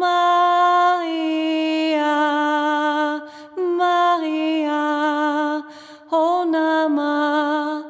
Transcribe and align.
Maria, 0.00 1.28
Maria, 3.76 4.82
oh 6.10 6.44
Nama, 6.50 7.84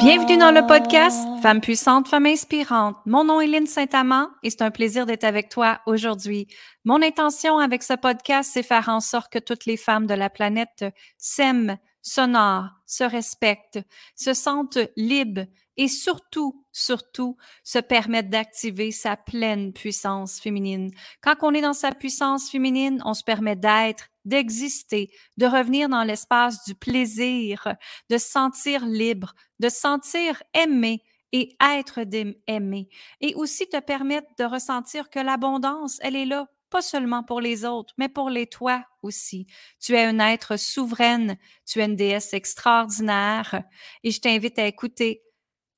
Bienvenue 0.00 0.36
dans 0.36 0.50
le 0.50 0.66
podcast 0.66 1.16
Femme 1.42 1.60
puissante, 1.60 2.08
femme 2.08 2.26
inspirante. 2.26 2.96
Mon 3.06 3.22
nom 3.22 3.40
est 3.40 3.46
Lynne 3.46 3.68
Saint-Amand 3.68 4.30
et 4.42 4.50
c'est 4.50 4.62
un 4.62 4.72
plaisir 4.72 5.06
d'être 5.06 5.22
avec 5.22 5.48
toi 5.48 5.80
aujourd'hui. 5.86 6.48
Mon 6.84 7.00
intention 7.02 7.58
avec 7.58 7.84
ce 7.84 7.94
podcast, 7.94 8.50
c'est 8.52 8.64
faire 8.64 8.88
en 8.88 8.98
sorte 8.98 9.32
que 9.32 9.38
toutes 9.38 9.64
les 9.64 9.76
femmes 9.76 10.08
de 10.08 10.14
la 10.14 10.28
planète 10.28 10.86
s'aiment, 11.18 11.78
s'honorent, 12.00 12.70
se 12.84 13.04
respectent, 13.04 13.78
se 14.16 14.34
sentent 14.34 14.78
libres 14.96 15.46
et 15.76 15.86
surtout, 15.86 16.61
surtout, 16.72 17.36
se 17.62 17.78
permettre 17.78 18.30
d'activer 18.30 18.90
sa 18.90 19.16
pleine 19.16 19.72
puissance 19.72 20.40
féminine. 20.40 20.90
Quand 21.20 21.36
on 21.42 21.54
est 21.54 21.60
dans 21.60 21.72
sa 21.72 21.92
puissance 21.92 22.50
féminine, 22.50 23.02
on 23.04 23.14
se 23.14 23.22
permet 23.24 23.56
d'être, 23.56 24.08
d'exister, 24.24 25.10
de 25.36 25.46
revenir 25.46 25.88
dans 25.88 26.02
l'espace 26.02 26.64
du 26.64 26.74
plaisir, 26.74 27.74
de 28.10 28.18
se 28.18 28.26
sentir 28.26 28.86
libre, 28.86 29.34
de 29.60 29.68
se 29.68 29.78
sentir 29.78 30.42
aimé 30.54 31.02
et 31.32 31.56
être 31.60 32.00
aimé. 32.46 32.88
Et 33.20 33.34
aussi 33.34 33.68
te 33.68 33.80
permettre 33.80 34.28
de 34.38 34.44
ressentir 34.44 35.10
que 35.10 35.18
l'abondance, 35.18 35.98
elle 36.02 36.16
est 36.16 36.26
là 36.26 36.46
pas 36.72 36.82
seulement 36.82 37.22
pour 37.22 37.42
les 37.42 37.66
autres, 37.66 37.92
mais 37.98 38.08
pour 38.08 38.30
les 38.30 38.46
toi 38.46 38.82
aussi. 39.02 39.46
Tu 39.78 39.94
es 39.94 40.04
un 40.04 40.18
être 40.18 40.58
souveraine, 40.58 41.36
tu 41.66 41.80
es 41.80 41.84
une 41.84 41.96
déesse 41.96 42.32
extraordinaire 42.32 43.62
et 44.02 44.10
je 44.10 44.20
t'invite 44.20 44.58
à 44.58 44.66
écouter 44.66 45.22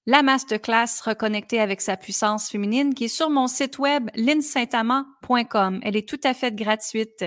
la 0.07 0.23
masterclass 0.23 1.01
reconnectée 1.03 1.61
avec 1.61 1.81
sa 1.81 1.97
puissance 1.97 2.51
féminine 2.51 2.93
qui 2.93 3.05
est 3.05 3.09
sur 3.09 3.31
mon 3.31 3.47
site 3.47 3.79
web 3.79 4.11
linsaintamant.com. 4.15 5.81
Elle 5.83 5.97
est 5.97 6.07
tout 6.07 6.21
à 6.25 6.35
fait 6.35 6.55
gratuite. 6.55 7.25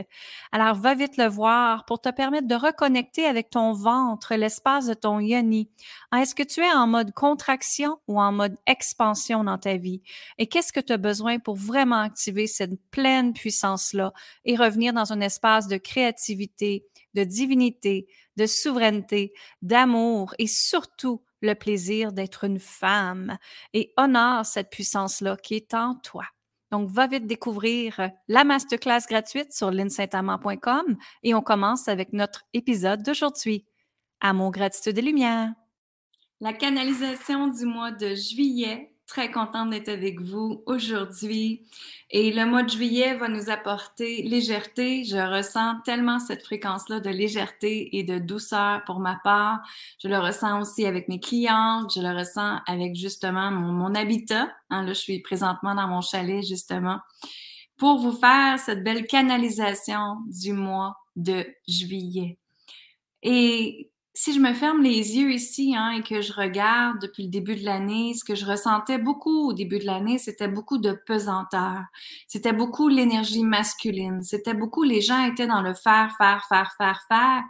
Alors 0.51 0.75
va 0.75 0.93
vite 0.93 1.17
le 1.17 1.27
voir 1.27 1.85
pour 1.85 1.99
te 1.99 2.09
permettre 2.09 2.47
de 2.47 2.53
reconnecter 2.53 3.25
avec 3.25 3.49
ton 3.49 3.73
ventre, 3.73 4.35
l'espace 4.35 4.85
de 4.85 4.93
ton 4.93 5.19
yoni. 5.19 5.71
Est-ce 6.15 6.35
que 6.35 6.43
tu 6.43 6.61
es 6.61 6.71
en 6.71 6.85
mode 6.85 7.13
contraction 7.13 7.97
ou 8.07 8.21
en 8.21 8.31
mode 8.31 8.55
expansion 8.67 9.43
dans 9.43 9.57
ta 9.57 9.77
vie? 9.77 10.03
Et 10.37 10.45
qu'est-ce 10.45 10.71
que 10.71 10.79
tu 10.79 10.93
as 10.93 10.97
besoin 10.97 11.39
pour 11.39 11.55
vraiment 11.55 12.01
activer 12.01 12.45
cette 12.45 12.79
pleine 12.91 13.33
puissance-là 13.33 14.13
et 14.45 14.55
revenir 14.55 14.93
dans 14.93 15.11
un 15.11 15.21
espace 15.21 15.67
de 15.67 15.77
créativité, 15.77 16.85
de 17.15 17.23
divinité, 17.23 18.07
de 18.35 18.45
souveraineté, 18.45 19.33
d'amour 19.63 20.35
et 20.37 20.45
surtout 20.45 21.23
le 21.41 21.53
plaisir 21.53 22.11
d'être 22.11 22.43
une 22.43 22.59
femme 22.59 23.37
et 23.73 23.93
honore 23.97 24.45
cette 24.45 24.69
puissance-là 24.69 25.37
qui 25.37 25.55
est 25.55 25.73
en 25.73 25.95
toi. 25.95 26.25
Donc, 26.71 26.89
va 26.89 27.07
vite 27.07 27.27
découvrir 27.27 27.99
euh, 27.99 28.07
la 28.27 28.43
masterclass 28.43 29.01
gratuite 29.07 29.53
sur 29.53 29.71
linsaintamant.com 29.71 30.97
et 31.23 31.33
on 31.33 31.41
commence 31.41 31.87
avec 31.87 32.11
notre 32.11 32.43
épisode 32.53 33.03
d'aujourd'hui. 33.03 33.65
Amour, 34.19 34.51
gratitude 34.51 34.97
et 34.97 35.01
lumière. 35.01 35.53
La 36.41 36.53
canalisation 36.53 37.47
du 37.47 37.65
mois 37.65 37.91
de 37.91 38.15
juillet 38.15 38.96
très 39.07 39.31
contente 39.31 39.69
d'être 39.69 39.89
avec 39.89 40.21
vous 40.21 40.63
aujourd'hui. 40.65 41.65
Et 42.11 42.31
le 42.31 42.45
mois 42.45 42.63
de 42.63 42.69
juillet 42.69 43.15
va 43.15 43.29
nous 43.29 43.49
apporter 43.49 44.21
légèreté. 44.23 45.05
Je 45.05 45.17
ressens 45.17 45.79
tellement 45.85 46.19
cette 46.19 46.43
fréquence-là 46.43 46.99
de 46.99 47.09
légèreté 47.09 47.97
et 47.97 48.03
de 48.03 48.19
douceur 48.19 48.83
pour 48.85 48.99
ma 48.99 49.19
part. 49.23 49.59
Je 50.03 50.07
le 50.07 50.19
ressens 50.19 50.61
aussi 50.61 50.85
avec 50.85 51.07
mes 51.07 51.19
clientes. 51.19 51.93
Je 51.95 52.01
le 52.01 52.15
ressens 52.17 52.59
avec 52.67 52.95
justement 52.95 53.49
mon, 53.49 53.95
habitat. 53.95 54.51
Hein, 54.69 54.83
là, 54.83 54.89
je 54.89 54.99
suis 54.99 55.19
présentement 55.19 55.73
dans 55.73 55.87
mon 55.87 56.01
chalet, 56.01 56.45
justement, 56.45 56.99
pour 57.77 57.99
vous 57.99 58.11
faire 58.11 58.59
cette 58.59 58.83
belle 58.83 59.07
canalisation 59.07 60.17
du 60.27 60.51
mois 60.53 60.97
de 61.15 61.45
juillet. 61.67 62.37
Et 63.23 63.89
si 64.17 64.33
je 64.33 64.39
me 64.39 64.51
ferme 64.55 64.81
les 64.81 65.15
yeux 65.15 65.31
ici 65.31 65.75
hein, 65.77 65.91
et 65.91 66.01
que 66.01 66.21
je 66.21 66.33
regarde 66.33 66.99
depuis 66.99 67.25
le 67.25 67.29
début 67.29 67.55
de 67.55 67.63
l'année, 67.63 68.15
ce 68.15 68.23
que 68.23 68.33
je 68.33 68.47
ressentais 68.47 68.97
beaucoup 68.97 69.49
au 69.49 69.53
début 69.53 69.77
de 69.77 69.85
l'année, 69.85 70.17
c'était 70.17 70.47
beaucoup 70.47 70.79
de 70.79 70.93
pesanteur. 71.05 71.83
C'était 72.27 72.51
beaucoup 72.51 72.87
l'énergie 72.87 73.43
masculine. 73.43 74.23
C'était 74.23 74.55
beaucoup 74.55 74.81
les 74.81 75.01
gens 75.01 75.23
étaient 75.23 75.45
dans 75.45 75.61
le 75.61 75.75
faire, 75.75 76.15
faire, 76.17 76.43
faire, 76.49 76.73
faire, 76.79 76.99
faire. 77.07 77.43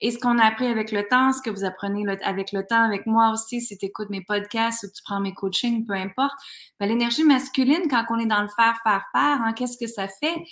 Et 0.00 0.10
ce 0.10 0.18
qu'on 0.18 0.36
a 0.38 0.46
appris 0.46 0.66
avec 0.66 0.90
le 0.90 1.06
temps, 1.06 1.32
ce 1.32 1.42
que 1.42 1.50
vous 1.50 1.64
apprenez 1.64 2.04
avec 2.24 2.50
le 2.50 2.66
temps, 2.66 2.82
avec 2.82 3.06
moi 3.06 3.30
aussi, 3.30 3.60
si 3.60 3.78
tu 3.78 3.86
écoutes 3.86 4.10
mes 4.10 4.22
podcasts 4.22 4.82
ou 4.82 4.88
tu 4.88 5.04
prends 5.04 5.20
mes 5.20 5.32
coachings, 5.32 5.86
peu 5.86 5.94
importe, 5.94 6.34
ben, 6.80 6.88
l'énergie 6.88 7.22
masculine, 7.22 7.86
quand 7.88 8.04
on 8.10 8.18
est 8.18 8.26
dans 8.26 8.42
le 8.42 8.48
faire, 8.48 8.80
faire, 8.82 9.04
faire, 9.12 9.42
hein, 9.42 9.52
qu'est-ce 9.52 9.78
que 9.78 9.86
ça 9.86 10.08
fait? 10.08 10.42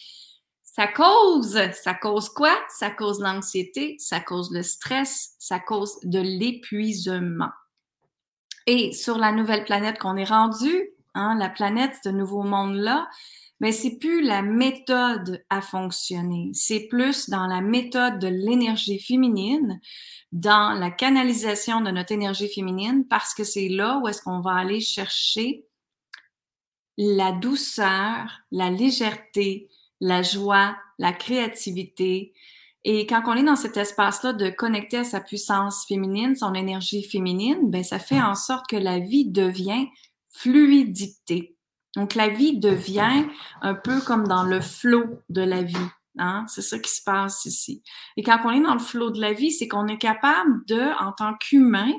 Ça 0.78 0.87
cause, 0.87 1.61
ça 1.72 1.93
cause 1.93 2.28
quoi? 2.28 2.56
Ça 2.69 2.89
cause 2.89 3.19
l'anxiété, 3.19 3.97
ça 3.99 4.21
cause 4.21 4.53
le 4.53 4.62
stress, 4.62 5.34
ça 5.41 5.59
cause 5.59 5.99
de 6.05 6.21
l'épuisement. 6.21 7.50
Et 8.69 8.93
sur 8.93 9.19
la 9.19 9.33
nouvelle 9.33 9.65
planète 9.65 9.99
qu'on 9.99 10.16
est 10.16 10.22
rendu, 10.22 10.91
hein, 11.15 11.34
la 11.37 11.49
planète, 11.49 11.97
ce 12.05 12.11
nouveau 12.11 12.44
monde-là, 12.44 13.09
mais 13.59 13.72
c'est 13.72 13.99
plus 13.99 14.22
la 14.22 14.41
méthode 14.41 15.44
à 15.50 15.62
fonctionner. 15.62 16.50
C'est 16.53 16.87
plus 16.87 17.28
dans 17.28 17.49
la 17.49 17.60
méthode 17.60 18.21
de 18.21 18.28
l'énergie 18.28 19.00
féminine, 19.00 19.81
dans 20.31 20.78
la 20.78 20.93
canalisation 20.93 21.81
de 21.81 21.91
notre 21.91 22.12
énergie 22.12 22.49
féminine, 22.49 23.05
parce 23.09 23.34
que 23.34 23.43
c'est 23.43 23.69
là 23.69 23.99
où 24.00 24.06
est-ce 24.06 24.22
qu'on 24.22 24.39
va 24.39 24.53
aller 24.53 24.78
chercher 24.78 25.66
la 26.97 27.33
douceur, 27.33 28.43
la 28.53 28.71
légèreté, 28.71 29.69
la 30.00 30.22
joie, 30.22 30.76
la 30.98 31.12
créativité. 31.12 32.32
Et 32.84 33.06
quand 33.06 33.22
on 33.26 33.34
est 33.34 33.42
dans 33.42 33.56
cet 33.56 33.76
espace-là 33.76 34.32
de 34.32 34.50
connecter 34.50 34.98
à 34.98 35.04
sa 35.04 35.20
puissance 35.20 35.84
féminine, 35.86 36.36
son 36.36 36.54
énergie 36.54 37.03
féminine, 37.03 37.70
ben 37.70 37.82
ça 37.82 37.98
fait 37.98 38.20
en 38.20 38.34
sorte 38.34 38.69
que 38.69 38.76
la 38.76 38.98
vie 38.98 39.28
devient 39.28 39.86
fluidité. 40.31 41.56
Donc 41.97 42.14
la 42.14 42.28
vie 42.28 42.59
devient 42.59 43.26
un 43.60 43.75
peu 43.75 44.00
comme 44.00 44.28
dans 44.28 44.44
le 44.44 44.60
flot 44.60 45.22
de 45.28 45.42
la 45.42 45.62
vie. 45.62 45.76
Hein? 46.19 46.44
C'est 46.48 46.62
ça 46.62 46.78
qui 46.78 46.91
se 46.91 47.03
passe 47.03 47.44
ici. 47.44 47.82
Et 48.16 48.22
quand 48.22 48.38
on 48.44 48.50
est 48.50 48.60
dans 48.60 48.75
le 48.75 48.80
flot 48.80 49.10
de 49.10 49.20
la 49.20 49.32
vie, 49.32 49.50
c'est 49.50 49.69
qu'on 49.69 49.88
est 49.88 49.98
capable 49.98 50.65
de, 50.66 50.80
en 51.03 51.12
tant 51.12 51.34
qu'humain, 51.34 51.92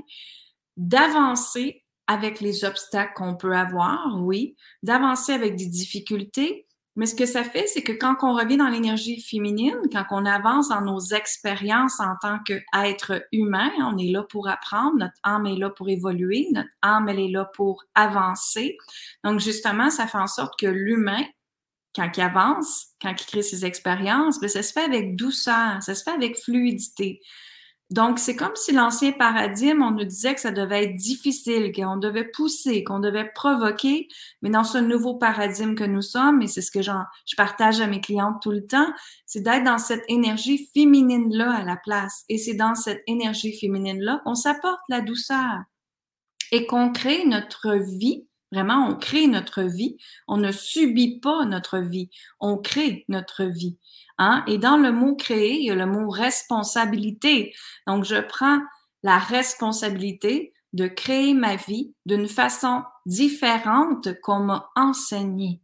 d'avancer 0.77 1.83
avec 2.07 2.39
les 2.39 2.65
obstacles 2.65 3.13
qu'on 3.15 3.35
peut 3.35 3.55
avoir, 3.55 4.17
oui, 4.21 4.55
d'avancer 4.83 5.33
avec 5.33 5.55
des 5.55 5.67
difficultés, 5.67 6.67
mais 6.99 7.05
ce 7.05 7.15
que 7.15 7.25
ça 7.25 7.45
fait, 7.45 7.65
c'est 7.65 7.81
que 7.81 7.93
quand 7.93 8.17
on 8.23 8.33
revient 8.33 8.57
dans 8.57 8.67
l'énergie 8.67 9.21
féminine, 9.21 9.79
quand 9.89 10.03
on 10.11 10.25
avance 10.25 10.67
dans 10.67 10.81
nos 10.81 10.99
expériences 10.99 11.97
en 12.01 12.15
tant 12.21 12.39
qu'être 12.39 13.25
humain, 13.31 13.71
on 13.79 13.97
est 13.97 14.11
là 14.11 14.23
pour 14.23 14.49
apprendre, 14.49 14.97
notre 14.97 15.15
âme 15.23 15.45
est 15.45 15.55
là 15.55 15.69
pour 15.69 15.87
évoluer, 15.87 16.49
notre 16.51 16.67
âme, 16.81 17.07
elle 17.07 17.21
est 17.21 17.31
là 17.31 17.49
pour 17.55 17.85
avancer. 17.95 18.75
Donc, 19.23 19.39
justement, 19.39 19.89
ça 19.89 20.07
fait 20.07 20.17
en 20.17 20.27
sorte 20.27 20.59
que 20.59 20.67
l'humain, 20.67 21.23
quand 21.95 22.11
il 22.17 22.19
avance, 22.19 22.87
quand 23.01 23.15
il 23.17 23.25
crée 23.25 23.43
ses 23.43 23.63
expériences, 23.63 24.41
bien, 24.41 24.49
ça 24.49 24.61
se 24.61 24.73
fait 24.73 24.83
avec 24.83 25.15
douceur, 25.15 25.81
ça 25.81 25.95
se 25.95 26.03
fait 26.03 26.11
avec 26.11 26.35
fluidité. 26.37 27.21
Donc, 27.89 28.19
c'est 28.19 28.35
comme 28.35 28.55
si 28.55 28.71
l'ancien 28.71 29.11
paradigme, 29.13 29.81
on 29.81 29.89
nous 29.89 30.03
disait 30.03 30.35
que 30.35 30.41
ça 30.41 30.51
devait 30.51 30.83
être 30.83 30.95
difficile, 30.95 31.71
qu'on 31.71 31.97
devait 31.97 32.29
pousser, 32.29 32.83
qu'on 32.83 32.99
devait 32.99 33.31
provoquer, 33.33 34.07
mais 34.43 34.51
dans 34.51 34.63
ce 34.63 34.77
nouveau 34.77 35.15
paradigme 35.15 35.73
que 35.73 35.83
nous 35.83 36.03
sommes, 36.03 36.43
et 36.43 36.47
c'est 36.47 36.61
ce 36.61 36.69
que 36.69 36.83
je 36.83 37.35
partage 37.35 37.81
à 37.81 37.87
mes 37.87 37.99
clientes 37.99 38.43
tout 38.43 38.51
le 38.51 38.67
temps, 38.67 38.93
c'est 39.25 39.41
d'être 39.41 39.63
dans 39.63 39.79
cette 39.79 40.03
énergie 40.07 40.69
féminine-là 40.75 41.51
à 41.51 41.63
la 41.63 41.77
place. 41.77 42.25
Et 42.29 42.37
c'est 42.37 42.53
dans 42.53 42.75
cette 42.75 43.01
énergie 43.07 43.57
féminine-là 43.57 44.21
qu'on 44.23 44.35
s'apporte 44.35 44.81
la 44.87 45.01
douceur 45.01 45.57
et 46.51 46.67
qu'on 46.67 46.91
crée 46.91 47.25
notre 47.25 47.73
vie. 47.75 48.28
Vraiment, 48.51 48.87
on 48.87 48.95
crée 48.95 49.27
notre 49.27 49.61
vie. 49.63 49.97
On 50.27 50.37
ne 50.37 50.51
subit 50.51 51.19
pas 51.19 51.45
notre 51.45 51.79
vie. 51.79 52.09
On 52.39 52.57
crée 52.57 53.05
notre 53.07 53.43
vie. 53.43 53.77
Hein? 54.17 54.43
Et 54.47 54.57
dans 54.57 54.77
le 54.77 54.91
mot 54.91 55.15
créer, 55.15 55.59
il 55.59 55.65
y 55.65 55.71
a 55.71 55.75
le 55.75 55.85
mot 55.85 56.09
responsabilité. 56.09 57.53
Donc, 57.85 58.05
je 58.05 58.19
prends 58.19 58.59
la 59.03 59.19
responsabilité 59.19 60.53
de 60.73 60.87
créer 60.87 61.33
ma 61.33 61.55
vie 61.55 61.93
d'une 62.05 62.27
façon 62.27 62.83
différente 63.05 64.19
qu'on 64.21 64.39
m'a 64.39 64.69
enseigné. 64.75 65.61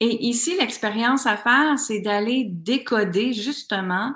Et 0.00 0.26
ici, 0.26 0.56
l'expérience 0.58 1.26
à 1.26 1.36
faire, 1.36 1.78
c'est 1.78 2.00
d'aller 2.00 2.46
décoder 2.50 3.32
justement 3.32 4.12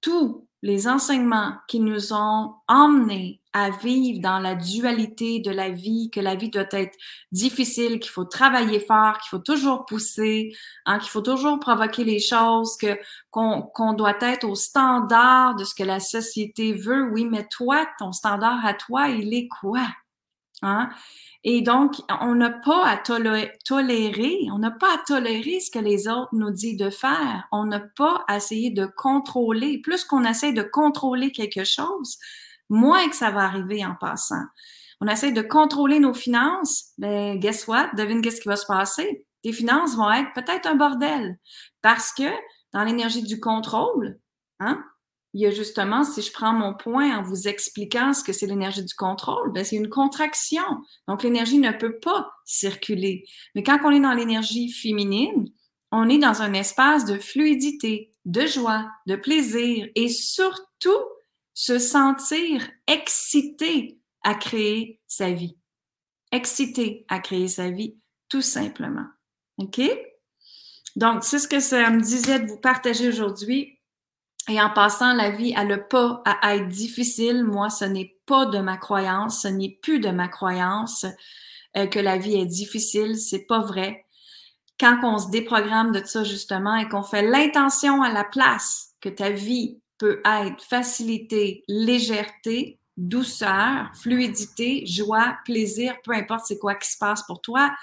tous 0.00 0.45
les 0.62 0.88
enseignements 0.88 1.54
qui 1.68 1.80
nous 1.80 2.12
ont 2.12 2.54
emmenés 2.66 3.40
à 3.52 3.70
vivre 3.70 4.20
dans 4.20 4.38
la 4.38 4.54
dualité 4.54 5.40
de 5.40 5.50
la 5.50 5.70
vie, 5.70 6.10
que 6.10 6.20
la 6.20 6.34
vie 6.34 6.50
doit 6.50 6.66
être 6.72 6.96
difficile, 7.32 8.00
qu'il 8.00 8.10
faut 8.10 8.24
travailler 8.24 8.80
fort, 8.80 9.18
qu'il 9.18 9.30
faut 9.30 9.38
toujours 9.38 9.86
pousser, 9.86 10.52
hein, 10.84 10.98
qu'il 10.98 11.10
faut 11.10 11.22
toujours 11.22 11.58
provoquer 11.58 12.04
les 12.04 12.18
choses, 12.18 12.76
que 12.76 12.98
qu'on 13.30 13.92
doit 13.94 14.18
être 14.20 14.44
au 14.44 14.54
standard 14.54 15.56
de 15.56 15.64
ce 15.64 15.74
que 15.74 15.84
la 15.84 16.00
société 16.00 16.72
veut. 16.72 17.10
Oui, 17.12 17.24
mais 17.24 17.46
toi, 17.48 17.86
ton 17.98 18.12
standard 18.12 18.64
à 18.64 18.74
toi, 18.74 19.08
il 19.08 19.32
est 19.34 19.48
quoi? 19.48 19.86
Hein? 20.62 20.88
Et 21.48 21.62
donc, 21.62 22.02
on 22.20 22.34
n'a 22.34 22.50
pas 22.50 22.84
à 22.84 22.96
tolérer, 22.96 24.38
on 24.52 24.58
n'a 24.58 24.72
pas 24.72 24.94
à 24.94 24.98
tolérer 25.06 25.60
ce 25.60 25.70
que 25.70 25.78
les 25.78 26.08
autres 26.08 26.30
nous 26.32 26.50
disent 26.50 26.76
de 26.76 26.90
faire. 26.90 27.46
On 27.52 27.64
n'a 27.66 27.78
pas 27.78 28.24
à 28.26 28.38
essayer 28.38 28.70
de 28.70 28.84
contrôler. 28.84 29.78
Plus 29.78 30.02
qu'on 30.02 30.24
essaie 30.24 30.52
de 30.52 30.64
contrôler 30.64 31.30
quelque 31.30 31.62
chose, 31.62 32.18
moins 32.68 33.08
que 33.08 33.14
ça 33.14 33.30
va 33.30 33.44
arriver 33.44 33.86
en 33.86 33.94
passant. 33.94 34.42
On 35.00 35.06
essaie 35.06 35.30
de 35.30 35.40
contrôler 35.40 36.00
nos 36.00 36.14
finances, 36.14 36.86
ben 36.98 37.38
guess 37.38 37.68
what? 37.68 37.90
Devine 37.96 38.22
qu'est-ce 38.22 38.40
qui 38.40 38.48
va 38.48 38.56
se 38.56 38.66
passer? 38.66 39.24
Tes 39.44 39.52
finances 39.52 39.94
vont 39.94 40.10
être 40.10 40.32
peut-être 40.34 40.66
un 40.66 40.74
bordel. 40.74 41.38
Parce 41.80 42.12
que 42.12 42.28
dans 42.72 42.82
l'énergie 42.82 43.22
du 43.22 43.38
contrôle, 43.38 44.18
hein, 44.58 44.82
il 45.36 45.40
y 45.40 45.46
a 45.46 45.50
justement, 45.50 46.02
si 46.02 46.22
je 46.22 46.32
prends 46.32 46.54
mon 46.54 46.72
point 46.72 47.18
en 47.18 47.22
vous 47.22 47.46
expliquant 47.46 48.14
ce 48.14 48.24
que 48.24 48.32
c'est 48.32 48.46
l'énergie 48.46 48.82
du 48.82 48.94
contrôle, 48.94 49.52
ben 49.52 49.66
c'est 49.66 49.76
une 49.76 49.90
contraction. 49.90 50.62
Donc, 51.08 51.22
l'énergie 51.22 51.58
ne 51.58 51.72
peut 51.72 51.98
pas 51.98 52.30
circuler. 52.46 53.22
Mais 53.54 53.62
quand 53.62 53.78
on 53.84 53.90
est 53.90 54.00
dans 54.00 54.14
l'énergie 54.14 54.72
féminine, 54.72 55.52
on 55.92 56.08
est 56.08 56.16
dans 56.16 56.40
un 56.40 56.54
espace 56.54 57.04
de 57.04 57.18
fluidité, 57.18 58.14
de 58.24 58.46
joie, 58.46 58.88
de 59.06 59.14
plaisir 59.14 59.86
et 59.94 60.08
surtout 60.08 61.04
se 61.52 61.78
sentir 61.78 62.66
excité 62.86 63.98
à 64.22 64.34
créer 64.36 65.02
sa 65.06 65.32
vie. 65.32 65.58
Excité 66.32 67.04
à 67.08 67.18
créer 67.18 67.48
sa 67.48 67.70
vie, 67.70 67.98
tout 68.30 68.40
simplement. 68.40 69.04
OK? 69.58 69.82
Donc, 70.96 71.24
c'est 71.24 71.38
ce 71.38 71.46
que 71.46 71.60
ça 71.60 71.90
me 71.90 72.00
disait 72.00 72.40
de 72.40 72.46
vous 72.46 72.58
partager 72.58 73.06
aujourd'hui. 73.08 73.75
Et 74.48 74.60
en 74.60 74.70
passant, 74.70 75.12
la 75.12 75.30
vie, 75.30 75.54
elle 75.56 75.68
n'a 75.68 75.78
pas 75.78 76.22
à 76.24 76.56
être 76.56 76.68
difficile. 76.68 77.44
Moi, 77.44 77.68
ce 77.68 77.84
n'est 77.84 78.16
pas 78.26 78.46
de 78.46 78.58
ma 78.58 78.76
croyance, 78.76 79.42
ce 79.42 79.48
n'est 79.48 79.78
plus 79.82 79.98
de 79.98 80.10
ma 80.10 80.28
croyance 80.28 81.04
euh, 81.76 81.86
que 81.86 81.98
la 81.98 82.16
vie 82.16 82.36
est 82.36 82.46
difficile. 82.46 83.16
C'est 83.18 83.46
pas 83.46 83.60
vrai. 83.60 84.04
Quand 84.78 84.98
on 85.02 85.18
se 85.18 85.30
déprogramme 85.30 85.92
de 85.92 86.04
ça, 86.04 86.22
justement, 86.22 86.76
et 86.76 86.88
qu'on 86.88 87.02
fait 87.02 87.22
l'intention 87.22 88.02
à 88.02 88.12
la 88.12 88.24
place 88.24 88.92
que 89.00 89.08
ta 89.08 89.30
vie 89.30 89.80
peut 89.98 90.20
être 90.24 90.62
facilité, 90.62 91.64
légèreté, 91.66 92.78
douceur, 92.96 93.90
fluidité, 93.94 94.84
joie, 94.86 95.36
plaisir, 95.44 95.96
peu 96.02 96.12
importe 96.12 96.46
c'est 96.46 96.58
quoi 96.58 96.74
qui 96.74 96.90
se 96.90 96.98
passe 96.98 97.22
pour 97.24 97.40
toi. 97.40 97.74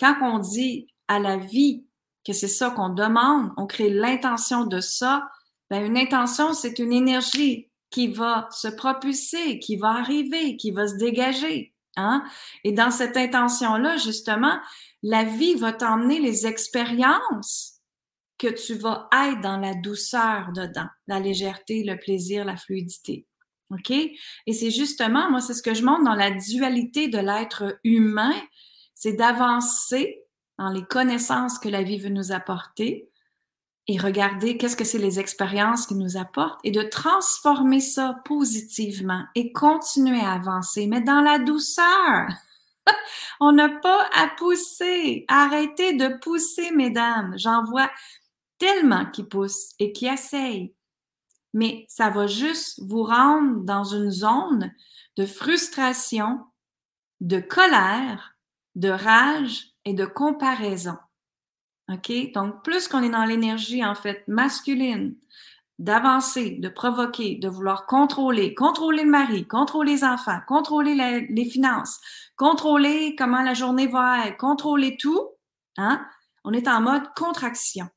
Quand 0.00 0.16
on 0.22 0.38
dit 0.38 0.86
à 1.08 1.18
la 1.18 1.36
vie 1.36 1.84
que 2.24 2.32
c'est 2.32 2.48
ça 2.48 2.70
qu'on 2.70 2.88
demande, 2.88 3.50
on 3.56 3.66
crée 3.66 3.90
l'intention 3.90 4.64
de 4.64 4.80
ça, 4.80 5.28
ben, 5.72 5.86
une 5.86 5.96
intention, 5.96 6.52
c'est 6.52 6.78
une 6.80 6.92
énergie 6.92 7.70
qui 7.88 8.08
va 8.08 8.46
se 8.50 8.68
propulser, 8.68 9.58
qui 9.58 9.76
va 9.76 9.92
arriver, 9.92 10.58
qui 10.58 10.70
va 10.70 10.86
se 10.86 10.96
dégager. 10.96 11.72
Hein? 11.96 12.22
Et 12.62 12.72
dans 12.72 12.90
cette 12.90 13.16
intention-là, 13.16 13.96
justement, 13.96 14.60
la 15.02 15.24
vie 15.24 15.54
va 15.54 15.72
t'emmener 15.72 16.20
les 16.20 16.46
expériences 16.46 17.80
que 18.36 18.48
tu 18.48 18.74
vas 18.74 19.08
être 19.14 19.40
dans 19.40 19.56
la 19.56 19.72
douceur 19.72 20.52
dedans, 20.54 20.88
la 21.06 21.20
légèreté, 21.20 21.84
le 21.84 21.98
plaisir, 21.98 22.44
la 22.44 22.58
fluidité. 22.58 23.26
OK? 23.70 23.90
Et 23.92 24.52
c'est 24.52 24.70
justement, 24.70 25.30
moi, 25.30 25.40
c'est 25.40 25.54
ce 25.54 25.62
que 25.62 25.72
je 25.72 25.86
montre 25.86 26.04
dans 26.04 26.14
la 26.14 26.32
dualité 26.32 27.08
de 27.08 27.16
l'être 27.18 27.78
humain, 27.82 28.34
c'est 28.92 29.14
d'avancer 29.14 30.20
dans 30.58 30.68
les 30.68 30.84
connaissances 30.84 31.58
que 31.58 31.70
la 31.70 31.82
vie 31.82 31.98
veut 31.98 32.10
nous 32.10 32.30
apporter, 32.30 33.08
et 33.88 33.98
regarder 33.98 34.56
qu'est-ce 34.56 34.76
que 34.76 34.84
c'est 34.84 34.98
les 34.98 35.18
expériences 35.18 35.86
qui 35.86 35.94
nous 35.94 36.16
apportent 36.16 36.60
et 36.64 36.70
de 36.70 36.82
transformer 36.82 37.80
ça 37.80 38.20
positivement 38.24 39.24
et 39.34 39.52
continuer 39.52 40.20
à 40.20 40.32
avancer, 40.32 40.86
mais 40.86 41.00
dans 41.00 41.20
la 41.20 41.38
douceur. 41.38 42.28
On 43.40 43.52
n'a 43.52 43.68
pas 43.68 44.08
à 44.14 44.28
pousser. 44.36 45.24
Arrêtez 45.28 45.94
de 45.94 46.18
pousser, 46.20 46.70
mesdames. 46.70 47.34
J'en 47.36 47.64
vois 47.64 47.90
tellement 48.58 49.06
qui 49.06 49.24
poussent 49.24 49.74
et 49.78 49.92
qui 49.92 50.06
essayent. 50.06 50.74
Mais 51.54 51.84
ça 51.88 52.08
va 52.08 52.26
juste 52.26 52.80
vous 52.82 53.02
rendre 53.02 53.60
dans 53.60 53.84
une 53.84 54.10
zone 54.10 54.72
de 55.16 55.26
frustration, 55.26 56.40
de 57.20 57.40
colère, 57.40 58.36
de 58.74 58.88
rage 58.88 59.72
et 59.84 59.92
de 59.92 60.06
comparaison. 60.06 60.96
Donc, 62.34 62.62
plus 62.62 62.88
qu'on 62.88 63.02
est 63.02 63.10
dans 63.10 63.24
l'énergie, 63.24 63.84
en 63.84 63.94
fait, 63.94 64.24
masculine, 64.28 65.14
d'avancer, 65.78 66.58
de 66.60 66.68
provoquer, 66.68 67.36
de 67.36 67.48
vouloir 67.48 67.86
contrôler, 67.86 68.54
contrôler 68.54 69.04
le 69.04 69.10
mari, 69.10 69.46
contrôler 69.46 69.92
les 69.92 70.04
enfants, 70.04 70.38
contrôler 70.46 71.26
les 71.28 71.44
finances, 71.44 72.00
contrôler 72.36 73.16
comment 73.16 73.42
la 73.42 73.54
journée 73.54 73.86
va 73.86 74.26
être, 74.26 74.36
contrôler 74.36 74.96
tout, 74.96 75.28
hein? 75.76 76.04
On 76.44 76.52
est 76.52 76.68
en 76.68 76.80
mode 76.80 77.04
contraction. 77.16 77.88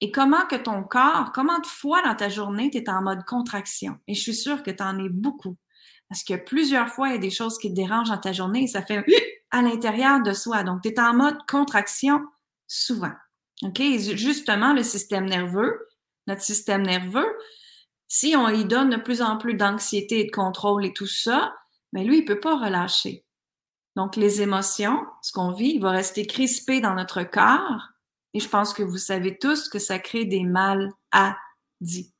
Et 0.00 0.12
comment 0.12 0.46
que 0.46 0.56
ton 0.56 0.84
corps, 0.84 1.32
comment 1.32 1.58
de 1.58 1.66
fois 1.66 2.02
dans 2.02 2.14
ta 2.14 2.28
journée, 2.28 2.70
tu 2.70 2.78
es 2.78 2.88
en 2.88 3.02
mode 3.02 3.24
contraction? 3.24 3.98
Et 4.06 4.14
je 4.14 4.20
suis 4.20 4.34
sûre 4.34 4.62
que 4.62 4.70
tu 4.70 4.82
en 4.82 4.98
es 4.98 5.08
beaucoup. 5.08 5.56
Parce 6.08 6.22
que 6.22 6.34
plusieurs 6.34 6.88
fois, 6.88 7.08
il 7.08 7.12
y 7.12 7.16
a 7.16 7.20
des 7.20 7.30
choses 7.30 7.58
qui 7.58 7.68
te 7.70 7.74
dérangent 7.74 8.10
dans 8.10 8.18
ta 8.18 8.32
journée 8.32 8.64
et 8.64 8.66
ça 8.68 8.82
fait 8.82 9.04
à 9.50 9.62
l'intérieur 9.62 10.22
de 10.22 10.32
soi. 10.32 10.62
Donc, 10.62 10.82
tu 10.82 10.88
es 10.88 11.00
en 11.00 11.14
mode 11.14 11.38
contraction 11.48 12.22
souvent. 12.68 13.12
OK? 13.62 13.82
Justement, 14.14 14.72
le 14.72 14.84
système 14.84 15.26
nerveux, 15.26 15.88
notre 16.28 16.42
système 16.42 16.82
nerveux, 16.82 17.26
si 18.06 18.36
on 18.36 18.48
lui 18.48 18.64
donne 18.64 18.90
de 18.90 18.96
plus 18.96 19.20
en 19.20 19.36
plus 19.36 19.54
d'anxiété 19.54 20.20
et 20.20 20.24
de 20.26 20.30
contrôle 20.30 20.86
et 20.86 20.92
tout 20.92 21.06
ça, 21.06 21.54
mais 21.92 22.04
lui, 22.04 22.18
il 22.18 22.24
peut 22.24 22.40
pas 22.40 22.56
relâcher. 22.56 23.24
Donc, 23.96 24.16
les 24.16 24.42
émotions, 24.42 25.04
ce 25.22 25.32
qu'on 25.32 25.50
vit, 25.50 25.72
il 25.74 25.80
va 25.80 25.90
rester 25.90 26.26
crispé 26.26 26.80
dans 26.80 26.94
notre 26.94 27.24
corps. 27.24 27.88
Et 28.32 28.40
je 28.40 28.48
pense 28.48 28.72
que 28.72 28.82
vous 28.82 28.98
savez 28.98 29.38
tous 29.38 29.68
que 29.68 29.78
ça 29.78 29.98
crée 29.98 30.24
des 30.24 30.44
mal 30.44 30.92
à 31.10 31.36
dit. 31.80 32.12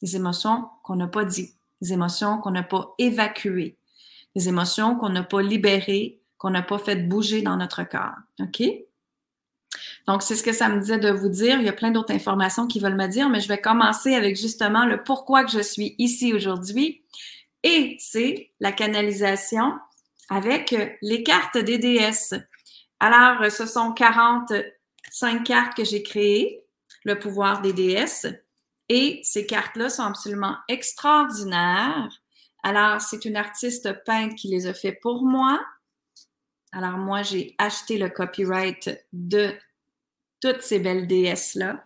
Des 0.00 0.16
émotions 0.16 0.68
qu'on 0.84 0.96
n'a 0.96 1.08
pas 1.08 1.24
dit. 1.24 1.54
Des 1.82 1.92
émotions 1.92 2.38
qu'on 2.38 2.52
n'a 2.52 2.62
pas 2.62 2.94
évacuées. 2.98 3.78
Des 4.34 4.48
émotions 4.48 4.96
qu'on 4.96 5.10
n'a 5.10 5.22
pas 5.22 5.42
libérées, 5.42 6.22
qu'on 6.38 6.50
n'a 6.50 6.62
pas 6.62 6.78
fait 6.78 6.96
bouger 6.96 7.42
dans 7.42 7.56
notre 7.56 7.84
corps. 7.84 8.14
OK? 8.40 8.62
Donc, 10.06 10.22
c'est 10.22 10.36
ce 10.36 10.42
que 10.42 10.52
ça 10.52 10.68
me 10.68 10.80
disait 10.80 10.98
de 10.98 11.10
vous 11.10 11.28
dire. 11.28 11.58
Il 11.58 11.64
y 11.64 11.68
a 11.68 11.72
plein 11.72 11.90
d'autres 11.90 12.14
informations 12.14 12.66
qui 12.66 12.80
veulent 12.80 12.96
me 12.96 13.06
dire, 13.06 13.28
mais 13.28 13.40
je 13.40 13.48
vais 13.48 13.60
commencer 13.60 14.14
avec 14.14 14.36
justement 14.36 14.86
le 14.86 15.02
pourquoi 15.02 15.44
que 15.44 15.50
je 15.50 15.60
suis 15.60 15.94
ici 15.98 16.32
aujourd'hui. 16.32 17.02
Et 17.62 17.96
c'est 17.98 18.52
la 18.60 18.72
canalisation 18.72 19.72
avec 20.30 20.74
les 21.02 21.22
cartes 21.22 21.58
des 21.58 21.78
déesses. 21.78 22.34
Alors, 23.00 23.50
ce 23.50 23.66
sont 23.66 23.92
45 23.92 25.44
cartes 25.44 25.76
que 25.76 25.84
j'ai 25.84 26.02
créées, 26.02 26.64
le 27.04 27.18
pouvoir 27.18 27.60
des 27.60 27.72
déesses. 27.72 28.26
Et 28.88 29.20
ces 29.22 29.46
cartes-là 29.46 29.90
sont 29.90 30.04
absolument 30.04 30.56
extraordinaires. 30.68 32.08
Alors, 32.62 33.00
c'est 33.00 33.24
une 33.24 33.36
artiste 33.36 34.04
peintre 34.04 34.34
qui 34.34 34.48
les 34.48 34.66
a 34.66 34.74
fait 34.74 34.92
pour 34.92 35.24
moi. 35.24 35.60
Alors, 36.72 36.98
moi, 36.98 37.22
j'ai 37.22 37.54
acheté 37.58 37.98
le 37.98 38.08
copyright 38.08 38.90
de 39.12 39.54
toutes 40.40 40.62
ces 40.62 40.78
belles 40.78 41.06
déesses-là. 41.06 41.84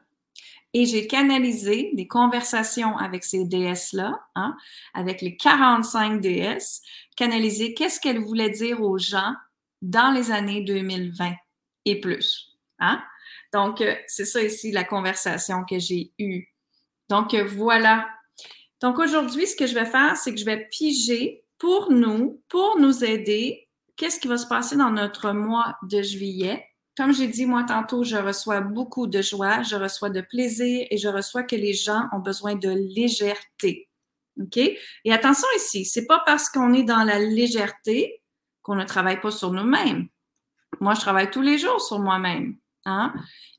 Et 0.74 0.86
j'ai 0.86 1.06
canalisé 1.06 1.90
des 1.92 2.06
conversations 2.06 2.96
avec 2.96 3.24
ces 3.24 3.44
déesses-là, 3.44 4.18
hein, 4.34 4.56
avec 4.94 5.20
les 5.20 5.36
45 5.36 6.20
déesses, 6.20 6.80
canalisé 7.16 7.74
qu'est-ce 7.74 8.00
qu'elles 8.00 8.22
voulaient 8.22 8.50
dire 8.50 8.80
aux 8.80 8.96
gens 8.96 9.34
dans 9.82 10.12
les 10.12 10.30
années 10.30 10.62
2020 10.62 11.34
et 11.84 12.00
plus. 12.00 12.56
Hein? 12.78 13.02
Donc, 13.52 13.82
euh, 13.82 13.94
c'est 14.06 14.24
ça 14.24 14.42
ici 14.42 14.72
la 14.72 14.84
conversation 14.84 15.64
que 15.68 15.78
j'ai 15.78 16.12
eue. 16.18 16.46
Donc, 17.10 17.34
euh, 17.34 17.44
voilà. 17.44 18.08
Donc, 18.80 18.98
aujourd'hui, 18.98 19.46
ce 19.46 19.56
que 19.56 19.66
je 19.66 19.74
vais 19.74 19.84
faire, 19.84 20.16
c'est 20.16 20.32
que 20.32 20.40
je 20.40 20.46
vais 20.46 20.68
piger 20.70 21.44
pour 21.58 21.92
nous, 21.92 22.42
pour 22.48 22.78
nous 22.78 23.04
aider, 23.04 23.68
qu'est-ce 23.96 24.18
qui 24.18 24.28
va 24.28 24.38
se 24.38 24.46
passer 24.46 24.76
dans 24.76 24.90
notre 24.90 25.32
mois 25.32 25.76
de 25.82 26.00
juillet 26.00 26.66
comme 26.96 27.12
j'ai 27.12 27.28
dit 27.28 27.46
moi 27.46 27.64
tantôt, 27.64 28.04
je 28.04 28.16
reçois 28.16 28.60
beaucoup 28.60 29.06
de 29.06 29.22
joie, 29.22 29.62
je 29.62 29.76
reçois 29.76 30.10
de 30.10 30.20
plaisir 30.20 30.86
et 30.90 30.98
je 30.98 31.08
reçois 31.08 31.42
que 31.42 31.56
les 31.56 31.72
gens 31.72 32.08
ont 32.12 32.18
besoin 32.18 32.54
de 32.54 32.70
légèreté. 32.70 33.88
OK? 34.40 34.56
Et 34.56 35.12
attention 35.12 35.48
ici, 35.56 35.84
c'est 35.84 36.06
pas 36.06 36.22
parce 36.24 36.48
qu'on 36.48 36.72
est 36.74 36.84
dans 36.84 37.04
la 37.04 37.18
légèreté 37.18 38.22
qu'on 38.62 38.74
ne 38.74 38.84
travaille 38.84 39.20
pas 39.20 39.30
sur 39.30 39.52
nous-mêmes. 39.52 40.08
Moi, 40.80 40.94
je 40.94 41.00
travaille 41.00 41.30
tous 41.30 41.42
les 41.42 41.58
jours 41.58 41.80
sur 41.80 41.98
moi-même. 41.98 42.56
Hein? 42.84 43.12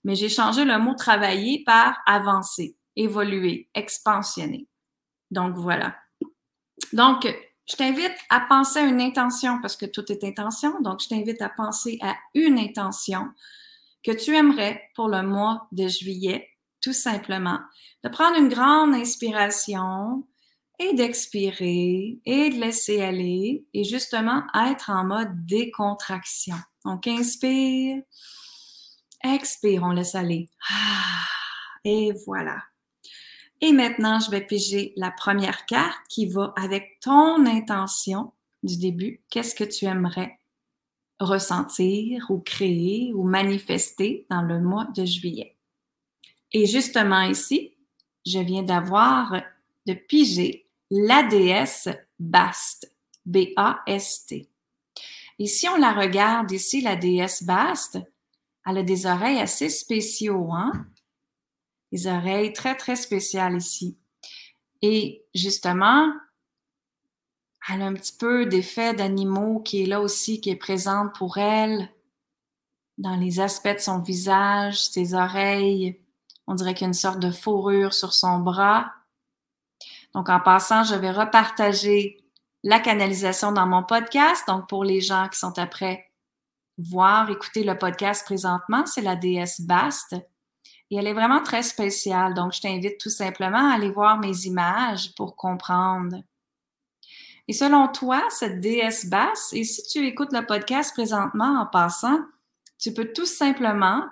Mais 0.04 0.16
j'ai 0.16 0.30
changé 0.30 0.66
le 0.66 0.78
mot 0.80 0.96
travailler 0.96 1.64
par 1.66 1.98
avancer, 2.06 2.76
évoluer, 2.96 3.70
expansionner. 3.74 4.68
Donc 5.32 5.56
voilà. 5.56 5.96
Donc, 6.92 7.28
je 7.70 7.76
t'invite 7.76 8.16
à 8.30 8.42
penser 8.42 8.80
à 8.80 8.84
une 8.84 9.02
intention 9.02 9.60
parce 9.62 9.76
que 9.76 9.86
tout 9.86 10.12
est 10.12 10.24
intention. 10.24 10.82
Donc, 10.82 11.02
je 11.02 11.08
t'invite 11.08 11.42
à 11.42 11.50
penser 11.50 11.98
à 12.02 12.16
une 12.34 12.60
intention 12.60 13.30
que 14.04 14.12
tu 14.12 14.36
aimerais 14.36 14.82
pour 14.96 15.08
le 15.08 15.22
mois 15.22 15.68
de 15.72 15.88
juillet, 15.88 16.50
tout 16.82 16.94
simplement. 16.94 17.60
De 18.04 18.10
prendre 18.10 18.38
une 18.38 18.50
grande 18.50 18.94
inspiration, 18.94 20.26
et 20.80 20.94
d'expirer 20.94 22.20
et 22.26 22.50
de 22.50 22.60
laisser 22.60 23.02
aller 23.02 23.66
et 23.74 23.84
justement 23.84 24.44
être 24.68 24.90
en 24.90 25.06
mode 25.06 25.46
décontraction. 25.46 26.56
Donc, 26.86 27.08
inspire, 27.08 28.02
expire, 29.24 29.84
on 29.84 29.92
laisse 29.92 30.16
aller. 30.16 30.50
Ah, 30.70 31.26
et 31.84 32.12
voilà. 32.26 32.58
Et 33.66 33.72
maintenant, 33.72 34.20
je 34.20 34.30
vais 34.30 34.42
piger 34.42 34.92
la 34.98 35.10
première 35.10 35.66
carte 35.66 36.02
qui 36.10 36.26
va 36.26 36.54
avec 36.58 37.00
ton 37.00 37.46
intention 37.46 38.34
du 38.62 38.76
début. 38.76 39.22
Qu'est-ce 39.30 39.56
que 39.56 39.64
tu 39.64 39.86
aimerais 39.86 40.38
ressentir 41.22 42.26
ou 42.30 42.40
créer 42.40 43.14
ou 43.14 43.24
manifester 43.24 44.28
dans 44.30 44.42
le 44.42 44.60
mois 44.60 44.90
de 44.98 45.06
juillet? 45.06 45.56
Et 46.52 46.66
justement 46.66 47.22
ici, 47.22 47.74
je 48.26 48.40
viens 48.40 48.64
d'avoir 48.64 49.42
de 49.88 49.94
piger 49.94 50.68
la 50.92 51.24
déesse 51.24 51.88
Bast, 52.20 52.94
B-A-S-T. 53.26 54.50
Et 55.40 55.48
si 55.48 55.70
on 55.70 55.78
la 55.78 55.94
regarde 55.94 56.52
ici, 56.52 56.82
la 56.82 56.98
déesse 56.98 57.44
Bast, 57.44 57.98
elle 58.68 58.80
a 58.80 58.84
des 58.84 59.06
oreilles 59.06 59.40
assez 59.40 59.70
spéciaux, 59.70 60.52
hein? 60.52 60.86
Des 61.94 62.08
oreilles 62.08 62.54
très, 62.54 62.76
très 62.76 62.96
spéciales 62.96 63.56
ici. 63.56 64.00
Et 64.82 65.24
justement, 65.36 66.12
elle 67.70 67.84
a 67.84 67.86
un 67.86 67.94
petit 67.94 68.18
peu 68.18 68.48
d'effet 68.48 68.96
d'animaux 68.96 69.60
qui 69.60 69.84
est 69.84 69.86
là 69.86 70.02
aussi, 70.02 70.42
qui 70.42 70.50
est 70.50 70.56
présente 70.56 71.14
pour 71.14 71.38
elle 71.38 71.88
dans 72.98 73.16
les 73.16 73.40
aspects 73.40 73.76
de 73.76 73.78
son 73.78 74.00
visage, 74.00 74.84
ses 74.84 75.14
oreilles. 75.14 76.02
On 76.48 76.56
dirait 76.56 76.74
qu'il 76.74 76.82
y 76.82 76.86
a 76.86 76.88
une 76.88 76.96
sorte 76.96 77.20
de 77.20 77.30
fourrure 77.30 77.94
sur 77.94 78.14
son 78.16 78.40
bras. 78.40 78.92
Donc, 80.16 80.30
en 80.30 80.40
passant, 80.40 80.84
je 80.84 80.96
vais 80.96 81.12
repartager 81.12 82.26
la 82.64 82.80
canalisation 82.80 83.52
dans 83.52 83.68
mon 83.68 83.84
podcast. 83.84 84.48
Donc, 84.48 84.68
pour 84.68 84.84
les 84.84 85.00
gens 85.00 85.30
qui 85.30 85.38
sont 85.38 85.60
après 85.60 86.12
voir, 86.80 87.30
écouter 87.30 87.64
le 87.64 87.78
podcast 87.78 88.26
présentement, 88.26 88.88
c'est 88.88 89.02
la 89.02 89.16
déesse 89.16 89.62
Bast. 89.62 90.16
Et 90.90 90.98
elle 90.98 91.08
est 91.08 91.14
vraiment 91.14 91.42
très 91.42 91.64
spéciale. 91.64 92.34
Donc, 92.34 92.54
je 92.54 92.62
t'invite 92.62 93.00
tout 93.00 93.10
simplement 93.10 93.72
à 93.72 93.76
aller 93.76 93.90
voir 93.90 94.20
mes 94.20 94.46
images 94.46 95.14
pour 95.16 95.36
comprendre. 95.36 96.18
Et 97.48 97.54
selon 97.54 97.88
toi, 97.88 98.24
cette 98.30 98.62
déesse 98.62 99.08
basse, 99.08 99.52
et 99.54 99.64
si 99.64 99.84
tu 99.84 100.06
écoutes 100.06 100.32
le 100.32 100.46
podcast 100.46 100.94
présentement 100.94 101.60
en 101.60 101.66
passant, 101.66 102.20
tu 102.78 102.94
peux 102.94 103.12
tout 103.12 103.26
simplement 103.26 104.04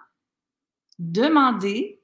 demander 1.00 2.02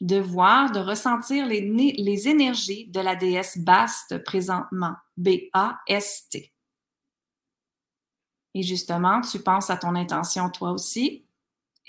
de 0.00 0.16
voir, 0.16 0.70
de 0.72 0.80
ressentir 0.80 1.46
les, 1.46 2.28
énergies 2.28 2.86
de 2.88 3.00
la 3.00 3.16
déesse 3.16 3.58
Baste 3.58 4.22
présentement, 4.24 4.94
B-A-S-T. 5.16 6.52
Et 8.54 8.62
justement, 8.62 9.20
tu 9.20 9.40
penses 9.40 9.70
à 9.70 9.76
ton 9.76 9.94
intention 9.94 10.50
toi 10.50 10.72
aussi 10.72 11.25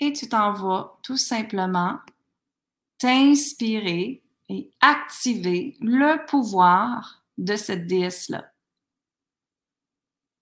et 0.00 0.12
tu 0.12 0.28
t'en 0.28 0.52
vas 0.52 0.98
tout 1.02 1.16
simplement 1.16 1.98
t'inspirer 2.98 4.22
et 4.48 4.70
activer 4.80 5.76
le 5.80 6.24
pouvoir 6.26 7.22
de 7.36 7.56
cette 7.56 7.86
déesse-là. 7.86 8.50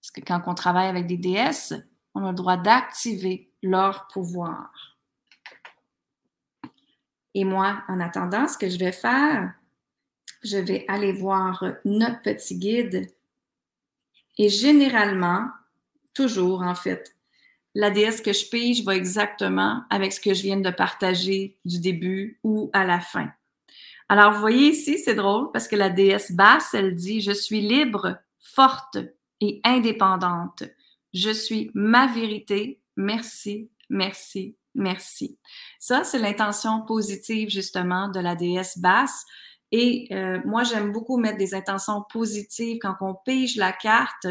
Parce 0.01 0.11
que 0.11 0.21
quand 0.21 0.41
on 0.47 0.55
travaille 0.55 0.87
avec 0.87 1.07
des 1.07 1.17
déesses, 1.17 1.73
on 2.15 2.25
a 2.25 2.29
le 2.29 2.35
droit 2.35 2.57
d'activer 2.57 3.51
leur 3.61 4.07
pouvoir. 4.07 4.97
Et 7.33 7.43
moi, 7.43 7.83
en 7.87 7.99
attendant, 7.99 8.47
ce 8.47 8.57
que 8.57 8.69
je 8.69 8.79
vais 8.79 8.91
faire, 8.91 9.53
je 10.43 10.57
vais 10.57 10.85
aller 10.87 11.11
voir 11.11 11.63
notre 11.85 12.21
petit 12.21 12.57
guide. 12.57 13.13
Et 14.37 14.49
généralement, 14.49 15.49
toujours 16.13 16.61
en 16.61 16.75
fait, 16.75 17.16
la 17.77 17.91
déesse 17.91 18.21
que 18.21 18.33
je 18.33 18.49
pige 18.49 18.83
va 18.83 18.95
exactement 18.95 19.83
avec 19.91 20.11
ce 20.11 20.19
que 20.19 20.33
je 20.33 20.41
viens 20.41 20.59
de 20.59 20.71
partager 20.71 21.59
du 21.63 21.79
début 21.79 22.39
ou 22.43 22.71
à 22.73 22.83
la 22.83 22.99
fin. 22.99 23.31
Alors, 24.09 24.33
vous 24.33 24.39
voyez 24.39 24.69
ici, 24.69 24.97
c'est 24.97 25.13
drôle 25.13 25.51
parce 25.51 25.67
que 25.67 25.75
la 25.75 25.91
déesse 25.91 26.31
basse, 26.31 26.73
elle 26.73 26.95
dit, 26.95 27.21
je 27.21 27.33
suis 27.33 27.61
libre, 27.61 28.17
forte 28.39 28.97
et 29.41 29.61
indépendante. 29.63 30.63
Je 31.13 31.29
suis 31.29 31.69
ma 31.75 32.07
vérité. 32.07 32.81
Merci, 32.95 33.69
merci, 33.91 34.55
merci. 34.73 35.37
Ça, 35.79 36.03
c'est 36.03 36.17
l'intention 36.17 36.81
positive 36.81 37.51
justement 37.51 38.07
de 38.07 38.19
la 38.19 38.33
déesse 38.35 38.79
basse. 38.79 39.23
Et 39.71 40.07
euh, 40.13 40.39
moi, 40.45 40.63
j'aime 40.63 40.91
beaucoup 40.91 41.19
mettre 41.19 41.37
des 41.37 41.53
intentions 41.53 42.03
positives 42.11 42.79
quand 42.81 42.95
on 43.01 43.13
pige 43.23 43.55
la 43.55 43.71
carte. 43.71 44.25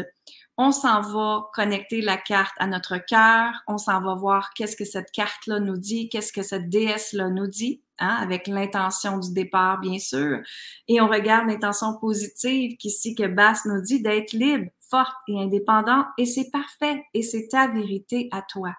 On 0.59 0.71
s'en 0.71 1.01
va 1.01 1.49
connecter 1.53 2.01
la 2.01 2.17
carte 2.17 2.55
à 2.57 2.65
notre 2.65 2.97
cœur. 2.97 3.53
On 3.67 3.77
s'en 3.77 4.01
va 4.01 4.15
voir 4.15 4.53
qu'est-ce 4.55 4.75
que 4.75 4.85
cette 4.85 5.11
carte-là 5.11 5.59
nous 5.59 5.77
dit, 5.77 6.09
qu'est-ce 6.09 6.33
que 6.33 6.41
cette 6.41 6.69
déesse-là 6.69 7.29
nous 7.29 7.45
dit, 7.45 7.83
hein, 7.99 8.17
avec 8.19 8.47
l'intention 8.47 9.19
du 9.19 9.31
départ, 9.33 9.79
bien 9.79 9.99
sûr. 9.99 10.39
Et 10.87 10.99
on 10.99 11.07
regarde 11.07 11.47
l'intention 11.47 11.99
positive 11.99 12.75
qu'ici 12.77 13.13
que 13.13 13.27
Basse 13.27 13.65
nous 13.65 13.81
dit 13.81 14.01
d'être 14.01 14.33
libre, 14.33 14.71
forte 14.89 15.15
et 15.27 15.39
indépendante. 15.39 16.07
Et 16.17 16.25
c'est 16.25 16.49
parfait. 16.49 17.03
Et 17.13 17.21
c'est 17.21 17.49
ta 17.49 17.67
vérité 17.67 18.27
à 18.31 18.41
toi. 18.41 18.73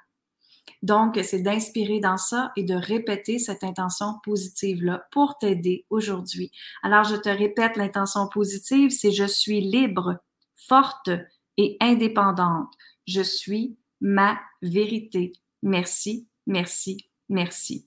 Donc, 0.83 1.19
c'est 1.23 1.43
d'inspirer 1.43 2.01
dans 2.01 2.17
ça 2.17 2.53
et 2.57 2.63
de 2.63 2.75
répéter 2.75 3.39
cette 3.39 3.65
intention 3.65 4.15
positive-là 4.25 5.07
pour 5.11 5.39
t'aider 5.39 5.87
aujourd'hui. 5.91 6.51
Alors, 6.83 7.05
je 7.05 7.17
te 7.17 7.29
répète, 7.29 7.77
l'intention 7.77 8.29
positive, 8.29 8.91
c'est 8.91 9.13
je 9.13 9.25
suis 9.25 9.61
libre, 9.61 10.19
forte 10.57 11.11
et 11.59 11.77
indépendante. 11.81 12.73
Je 13.07 13.21
suis 13.21 13.77
ma 14.01 14.39
vérité. 14.63 15.33
Merci, 15.63 16.27
merci, 16.47 17.11
merci. 17.29 17.87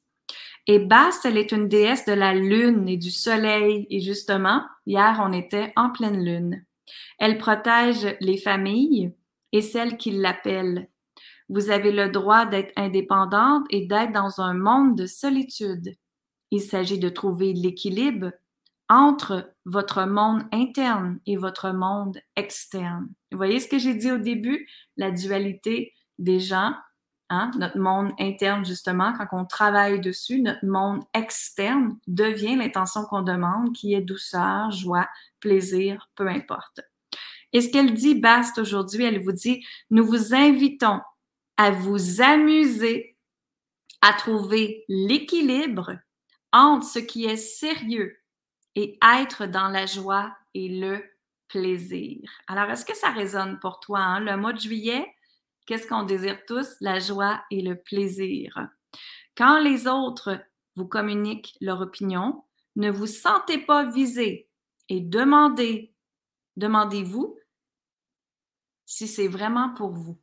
Et 0.67 0.77
Bast, 0.77 1.25
elle 1.25 1.37
est 1.37 1.51
une 1.51 1.67
déesse 1.67 2.05
de 2.05 2.13
la 2.13 2.35
lune 2.35 2.87
et 2.87 2.97
du 2.97 3.09
soleil. 3.09 3.87
Et 3.89 3.99
justement, 3.99 4.61
hier, 4.85 5.19
on 5.23 5.33
était 5.33 5.73
en 5.75 5.89
pleine 5.89 6.23
lune. 6.23 6.63
Elle 7.17 7.37
protège 7.37 8.15
les 8.19 8.37
familles 8.37 9.13
et 9.51 9.61
celles 9.61 9.97
qui 9.97 10.11
l'appellent. 10.11 10.89
Vous 11.49 11.69
avez 11.69 11.91
le 11.91 12.09
droit 12.09 12.45
d'être 12.45 12.71
indépendante 12.77 13.65
et 13.69 13.85
d'être 13.85 14.13
dans 14.13 14.39
un 14.39 14.53
monde 14.53 14.97
de 14.97 15.05
solitude. 15.05 15.95
Il 16.51 16.61
s'agit 16.61 16.99
de 16.99 17.09
trouver 17.09 17.53
l'équilibre 17.53 18.31
entre 18.91 19.53
votre 19.63 20.05
monde 20.05 20.43
interne 20.51 21.21
et 21.25 21.37
votre 21.37 21.71
monde 21.71 22.19
externe. 22.35 23.07
Vous 23.31 23.37
voyez 23.37 23.61
ce 23.61 23.69
que 23.69 23.79
j'ai 23.79 23.95
dit 23.95 24.11
au 24.11 24.17
début? 24.17 24.67
La 24.97 25.11
dualité 25.11 25.93
des 26.19 26.41
gens, 26.41 26.73
hein? 27.29 27.51
notre 27.57 27.79
monde 27.79 28.11
interne, 28.19 28.65
justement, 28.65 29.13
quand 29.13 29.27
on 29.31 29.45
travaille 29.45 30.01
dessus, 30.01 30.41
notre 30.41 30.65
monde 30.65 31.03
externe 31.13 31.97
devient 32.05 32.57
l'intention 32.57 33.05
qu'on 33.05 33.21
demande, 33.21 33.73
qui 33.73 33.93
est 33.93 34.01
douceur, 34.01 34.71
joie, 34.71 35.07
plaisir, 35.39 36.09
peu 36.15 36.27
importe. 36.27 36.81
Et 37.53 37.61
ce 37.61 37.69
qu'elle 37.69 37.93
dit, 37.93 38.15
Bast, 38.15 38.57
aujourd'hui, 38.57 39.05
elle 39.05 39.23
vous 39.23 39.31
dit, 39.31 39.65
nous 39.89 40.05
vous 40.05 40.35
invitons 40.35 40.99
à 41.55 41.71
vous 41.71 42.21
amuser, 42.21 43.15
à 44.01 44.11
trouver 44.11 44.83
l'équilibre 44.89 45.91
entre 46.51 46.85
ce 46.85 46.99
qui 46.99 47.23
est 47.23 47.37
sérieux 47.37 48.20
et 48.75 48.97
être 49.19 49.45
dans 49.45 49.69
la 49.69 49.85
joie 49.85 50.35
et 50.53 50.69
le 50.69 51.03
plaisir. 51.47 52.29
Alors, 52.47 52.69
est-ce 52.69 52.85
que 52.85 52.95
ça 52.95 53.09
résonne 53.09 53.59
pour 53.59 53.79
toi? 53.79 53.99
Hein? 53.99 54.19
Le 54.21 54.37
mois 54.37 54.53
de 54.53 54.59
juillet, 54.59 55.05
qu'est-ce 55.65 55.87
qu'on 55.87 56.03
désire 56.03 56.39
tous? 56.45 56.75
La 56.79 56.99
joie 56.99 57.43
et 57.51 57.61
le 57.61 57.75
plaisir. 57.75 58.67
Quand 59.35 59.59
les 59.59 59.87
autres 59.87 60.41
vous 60.75 60.87
communiquent 60.87 61.55
leur 61.59 61.81
opinion, 61.81 62.43
ne 62.75 62.89
vous 62.89 63.07
sentez 63.07 63.57
pas 63.57 63.89
visé 63.89 64.49
et 64.87 65.01
demandez, 65.01 65.93
demandez-vous 66.55 67.37
si 68.85 69.07
c'est 69.07 69.27
vraiment 69.27 69.73
pour 69.73 69.91
vous. 69.91 70.17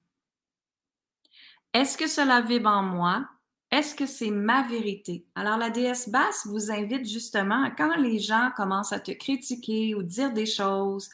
Est-ce 1.75 1.99
que 1.99 2.07
cela 2.07 2.41
vibre 2.41 2.71
en 2.71 2.83
moi? 2.83 3.29
Est-ce 3.71 3.95
que 3.95 4.07
c'est 4.07 4.31
ma 4.31 4.67
vérité? 4.67 5.27
Alors, 5.35 5.59
la 5.59 5.69
déesse 5.69 6.09
basse 6.09 6.47
vous 6.47 6.71
invite 6.71 7.07
justement, 7.07 7.71
quand 7.77 7.97
les 7.97 8.19
gens 8.19 8.51
commencent 8.57 8.95
à 8.95 9.01
te 9.01 9.11
critiquer 9.11 9.95
ou 9.95 10.03
dire 10.03 10.33
des 10.33 10.47
choses 10.47 11.11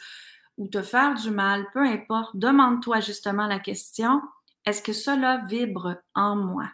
ou 0.57 0.69
te 0.69 0.83
faire 0.83 1.15
du 1.15 1.31
mal, 1.31 1.67
peu 1.73 1.81
importe, 1.81 2.37
demande-toi 2.37 3.01
justement 3.01 3.49
la 3.49 3.59
question, 3.59 4.23
est-ce 4.65 4.83
que 4.83 4.93
cela 4.93 5.45
vibre 5.49 5.97
en 6.15 6.37
moi? 6.37 6.71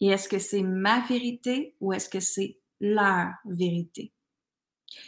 Et 0.00 0.08
est-ce 0.08 0.28
que 0.28 0.38
c'est 0.38 0.62
ma 0.62 1.00
vérité 1.00 1.74
ou 1.80 1.94
est-ce 1.94 2.10
que 2.10 2.20
c'est 2.20 2.58
leur 2.80 3.30
vérité? 3.46 4.12
Tu 4.90 4.98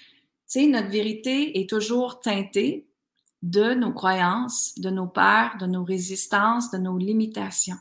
sais, 0.46 0.66
notre 0.66 0.88
vérité 0.88 1.60
est 1.60 1.68
toujours 1.68 2.20
teintée 2.20 2.88
de 3.42 3.74
nos 3.74 3.92
croyances, 3.92 4.72
de 4.78 4.88
nos 4.88 5.06
peurs, 5.06 5.58
de 5.60 5.66
nos 5.66 5.84
résistances, 5.84 6.70
de 6.70 6.78
nos 6.78 6.96
limitations. 6.96 7.76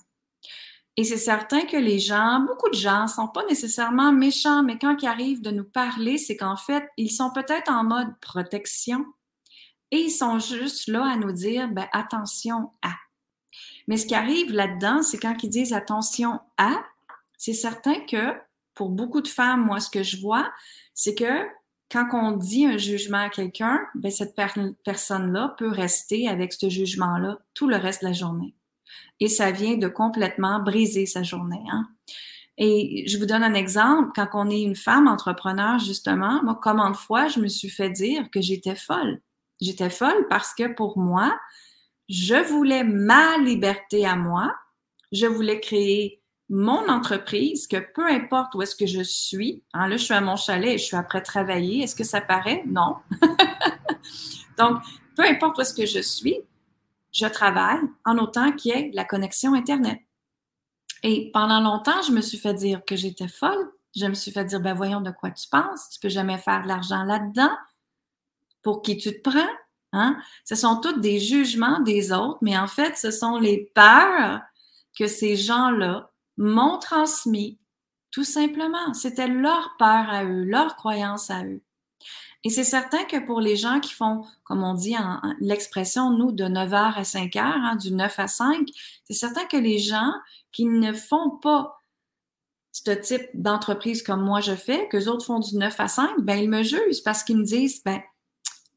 Et 0.99 1.03
c'est 1.03 1.17
certain 1.17 1.61
que 1.61 1.77
les 1.77 1.99
gens, 1.99 2.39
beaucoup 2.39 2.69
de 2.69 2.75
gens, 2.75 3.07
sont 3.07 3.27
pas 3.27 3.45
nécessairement 3.45 4.11
méchants, 4.11 4.63
mais 4.63 4.79
quand 4.79 4.97
ils 4.99 5.07
arrivent 5.07 5.43
de 5.43 5.51
nous 5.51 5.63
parler, 5.63 6.17
c'est 6.17 6.35
qu'en 6.35 6.57
fait, 6.57 6.89
ils 6.97 7.11
sont 7.11 7.31
peut-être 7.31 7.71
en 7.71 7.83
mode 7.83 8.19
protection 8.19 9.05
et 9.91 9.97
ils 9.99 10.11
sont 10.11 10.39
juste 10.39 10.87
là 10.87 11.05
à 11.05 11.15
nous 11.15 11.31
dire, 11.31 11.69
ben, 11.69 11.87
attention 11.93 12.71
à. 12.81 12.93
Mais 13.87 13.97
ce 13.97 14.07
qui 14.07 14.15
arrive 14.15 14.51
là-dedans, 14.51 15.03
c'est 15.03 15.19
quand 15.19 15.43
ils 15.43 15.49
disent 15.49 15.71
attention 15.71 16.39
à, 16.57 16.73
c'est 17.37 17.53
certain 17.53 17.99
que 18.01 18.33
pour 18.73 18.89
beaucoup 18.89 19.21
de 19.21 19.27
femmes, 19.27 19.65
moi, 19.65 19.79
ce 19.79 19.91
que 19.91 20.01
je 20.01 20.19
vois, 20.19 20.51
c'est 20.95 21.15
que 21.15 21.45
quand 21.91 22.07
on 22.11 22.31
dit 22.31 22.65
un 22.65 22.77
jugement 22.77 23.19
à 23.19 23.29
quelqu'un, 23.29 23.79
ben, 23.93 24.11
cette 24.11 24.35
personne-là 24.83 25.55
peut 25.59 25.69
rester 25.69 26.27
avec 26.27 26.53
ce 26.53 26.69
jugement-là 26.69 27.37
tout 27.53 27.67
le 27.67 27.77
reste 27.77 28.01
de 28.01 28.07
la 28.07 28.13
journée 28.13 28.56
et 29.19 29.27
ça 29.27 29.51
vient 29.51 29.77
de 29.77 29.87
complètement 29.87 30.59
briser 30.59 31.05
sa 31.05 31.23
journée. 31.23 31.63
Hein. 31.71 31.87
Et 32.57 33.05
je 33.07 33.17
vous 33.17 33.25
donne 33.25 33.43
un 33.43 33.53
exemple. 33.53 34.11
Quand 34.15 34.29
on 34.33 34.49
est 34.49 34.61
une 34.61 34.75
femme 34.75 35.07
entrepreneur, 35.07 35.79
justement, 35.79 36.41
moi, 36.43 36.59
combien 36.61 36.89
de 36.89 36.95
fois 36.95 37.27
je 37.27 37.39
me 37.39 37.47
suis 37.47 37.69
fait 37.69 37.89
dire 37.89 38.29
que 38.31 38.41
j'étais 38.41 38.75
folle? 38.75 39.21
J'étais 39.61 39.89
folle 39.89 40.27
parce 40.29 40.53
que 40.53 40.73
pour 40.73 40.97
moi, 40.97 41.37
je 42.09 42.35
voulais 42.35 42.83
ma 42.83 43.37
liberté 43.37 44.05
à 44.05 44.15
moi. 44.15 44.53
Je 45.11 45.25
voulais 45.25 45.59
créer 45.59 46.21
mon 46.49 46.87
entreprise, 46.87 47.67
que 47.67 47.77
peu 47.93 48.07
importe 48.07 48.55
où 48.55 48.61
est-ce 48.61 48.75
que 48.75 48.85
je 48.85 49.01
suis, 49.01 49.63
hein, 49.73 49.87
là, 49.89 49.97
je 49.97 50.03
suis 50.03 50.13
à 50.13 50.21
mon 50.21 50.37
chalet 50.37 50.75
et 50.75 50.77
je 50.77 50.83
suis 50.83 50.95
après 50.95 51.21
travailler. 51.21 51.83
Est-ce 51.83 51.95
que 51.95 52.05
ça 52.05 52.21
paraît? 52.21 52.63
Non. 52.65 52.95
Donc, 54.57 54.81
peu 55.15 55.23
importe 55.23 55.57
où 55.57 55.61
est-ce 55.61 55.73
que 55.73 55.85
je 55.85 55.99
suis, 55.99 56.37
je 57.11 57.25
travaille 57.25 57.79
en 58.05 58.17
autant 58.17 58.51
qu'il 58.51 58.71
y 58.71 58.75
ait 58.75 58.91
la 58.93 59.05
connexion 59.05 59.53
Internet. 59.53 59.99
Et 61.03 61.31
pendant 61.31 61.59
longtemps, 61.59 62.01
je 62.01 62.11
me 62.11 62.21
suis 62.21 62.37
fait 62.37 62.53
dire 62.53 62.83
que 62.85 62.95
j'étais 62.95 63.27
folle. 63.27 63.71
Je 63.95 64.05
me 64.05 64.13
suis 64.13 64.31
fait 64.31 64.45
dire, 64.45 64.59
ben 64.59 64.73
voyons 64.73 65.01
de 65.01 65.11
quoi 65.11 65.31
tu 65.31 65.47
penses. 65.49 65.89
Tu 65.91 65.99
peux 65.99 66.09
jamais 66.09 66.37
faire 66.37 66.63
de 66.63 66.67
l'argent 66.67 67.03
là-dedans. 67.03 67.55
Pour 68.61 68.81
qui 68.81 68.97
tu 68.97 69.11
te 69.11 69.29
prends? 69.29 69.53
Hein? 69.93 70.17
Ce 70.43 70.55
sont 70.55 70.81
tous 70.81 70.99
des 70.99 71.19
jugements 71.19 71.79
des 71.79 72.11
autres, 72.11 72.39
mais 72.41 72.57
en 72.57 72.67
fait, 72.67 72.97
ce 72.97 73.11
sont 73.11 73.37
les 73.37 73.71
peurs 73.73 74.41
que 74.97 75.07
ces 75.07 75.35
gens-là 75.35 76.11
m'ont 76.37 76.77
transmis, 76.77 77.59
tout 78.11 78.23
simplement. 78.23 78.93
C'était 78.93 79.27
leur 79.27 79.75
peur 79.77 80.09
à 80.09 80.23
eux, 80.23 80.43
leur 80.43 80.75
croyance 80.75 81.31
à 81.31 81.43
eux. 81.45 81.61
Et 82.47 82.49
c'est 82.49 82.63
certain 82.63 83.03
que 83.03 83.17
pour 83.17 83.41
les 83.41 83.57
gens 83.57 83.81
qui 83.81 83.93
font, 83.93 84.23
comme 84.45 84.63
on 84.63 84.73
dit 84.73 84.97
en, 84.97 85.19
l'expression, 85.41 86.11
nous, 86.11 86.31
de 86.31 86.45
9h 86.45 86.93
à 86.93 87.01
5h, 87.01 87.39
hein, 87.41 87.75
du 87.75 87.91
9 87.91 88.19
à 88.19 88.27
5, 88.29 88.69
c'est 89.03 89.13
certain 89.13 89.43
que 89.43 89.57
les 89.57 89.79
gens 89.79 90.13
qui 90.53 90.63
ne 90.63 90.93
font 90.93 91.31
pas 91.41 91.81
ce 92.71 92.91
type 92.91 93.27
d'entreprise 93.33 94.01
comme 94.01 94.23
moi 94.23 94.39
je 94.39 94.55
fais, 94.55 94.87
que 94.87 94.95
les 94.95 95.09
autres 95.09 95.25
font 95.25 95.39
du 95.39 95.57
9 95.57 95.77
à 95.77 95.89
5, 95.89 96.21
ben 96.21 96.37
ils 96.37 96.49
me 96.49 96.63
jugent 96.63 97.03
parce 97.03 97.21
qu'ils 97.21 97.35
me 97.35 97.43
disent, 97.43 97.83
ben, 97.83 97.99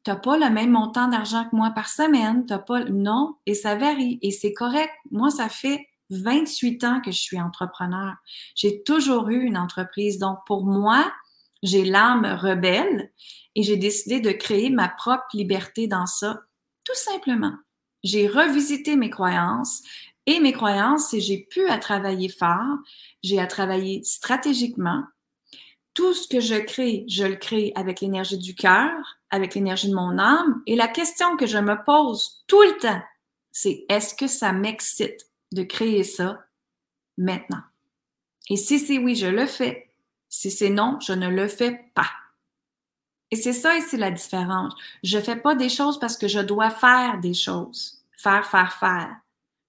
t'as 0.03 0.17
pas 0.17 0.35
le 0.35 0.49
même 0.49 0.71
montant 0.71 1.07
d'argent 1.07 1.45
que 1.45 1.55
moi 1.55 1.69
par 1.69 1.87
semaine, 1.87 2.45
t'as 2.45 2.59
pas, 2.59 2.83
non, 2.83 3.37
et 3.45 3.53
ça 3.53 3.75
varie, 3.75 4.19
et 4.21 4.31
c'est 4.31 4.51
correct. 4.51 4.91
Moi, 5.11 5.29
ça 5.29 5.47
fait 5.47 5.87
28 6.09 6.83
ans 6.83 6.99
que 6.99 7.11
je 7.11 7.19
suis 7.19 7.39
entrepreneur. 7.39 8.15
J'ai 8.53 8.83
toujours 8.83 9.29
eu 9.29 9.41
une 9.43 9.57
entreprise. 9.57 10.19
Donc, 10.19 10.39
pour 10.45 10.65
moi, 10.65 11.09
j'ai 11.63 11.85
l'âme 11.85 12.25
rebelle 12.25 13.11
et 13.55 13.63
j'ai 13.63 13.77
décidé 13.77 14.19
de 14.19 14.31
créer 14.31 14.69
ma 14.69 14.89
propre 14.89 15.25
liberté 15.33 15.87
dans 15.87 16.05
ça, 16.05 16.41
tout 16.83 16.95
simplement. 16.95 17.53
J'ai 18.03 18.27
revisité 18.27 18.95
mes 18.95 19.09
croyances 19.09 19.83
et 20.25 20.39
mes 20.39 20.53
croyances, 20.53 21.09
c'est 21.09 21.19
j'ai 21.19 21.39
pu 21.39 21.67
à 21.67 21.77
travailler 21.77 22.29
fort, 22.29 22.77
j'ai 23.23 23.39
à 23.39 23.47
travailler 23.47 24.03
stratégiquement. 24.03 25.03
Tout 25.93 26.13
ce 26.13 26.27
que 26.27 26.39
je 26.39 26.55
crée, 26.55 27.05
je 27.07 27.25
le 27.25 27.35
crée 27.35 27.73
avec 27.75 28.01
l'énergie 28.01 28.37
du 28.37 28.55
cœur, 28.55 29.17
avec 29.29 29.55
l'énergie 29.55 29.89
de 29.89 29.95
mon 29.95 30.17
âme. 30.17 30.61
Et 30.65 30.75
la 30.75 30.87
question 30.87 31.35
que 31.37 31.47
je 31.47 31.57
me 31.57 31.75
pose 31.83 32.43
tout 32.47 32.61
le 32.61 32.77
temps, 32.77 33.01
c'est 33.51 33.85
est-ce 33.89 34.15
que 34.15 34.27
ça 34.27 34.53
m'excite 34.53 35.27
de 35.51 35.63
créer 35.63 36.03
ça 36.03 36.39
maintenant? 37.17 37.61
Et 38.49 38.57
si 38.57 38.79
c'est 38.79 38.99
oui, 38.99 39.15
je 39.15 39.27
le 39.27 39.45
fais. 39.45 39.90
Si 40.31 40.49
c'est 40.49 40.69
non, 40.69 40.97
je 41.01 41.11
ne 41.11 41.27
le 41.27 41.49
fais 41.49 41.91
pas. 41.93 42.09
Et 43.31 43.35
c'est 43.35 43.53
ça 43.53 43.77
ici 43.77 43.97
la 43.97 44.11
différence. 44.11 44.73
Je 45.03 45.19
fais 45.19 45.35
pas 45.35 45.55
des 45.55 45.69
choses 45.69 45.99
parce 45.99 46.17
que 46.17 46.29
je 46.29 46.39
dois 46.39 46.71
faire 46.71 47.19
des 47.19 47.33
choses. 47.33 48.01
Faire, 48.17 48.45
faire, 48.45 48.73
faire. 48.73 49.15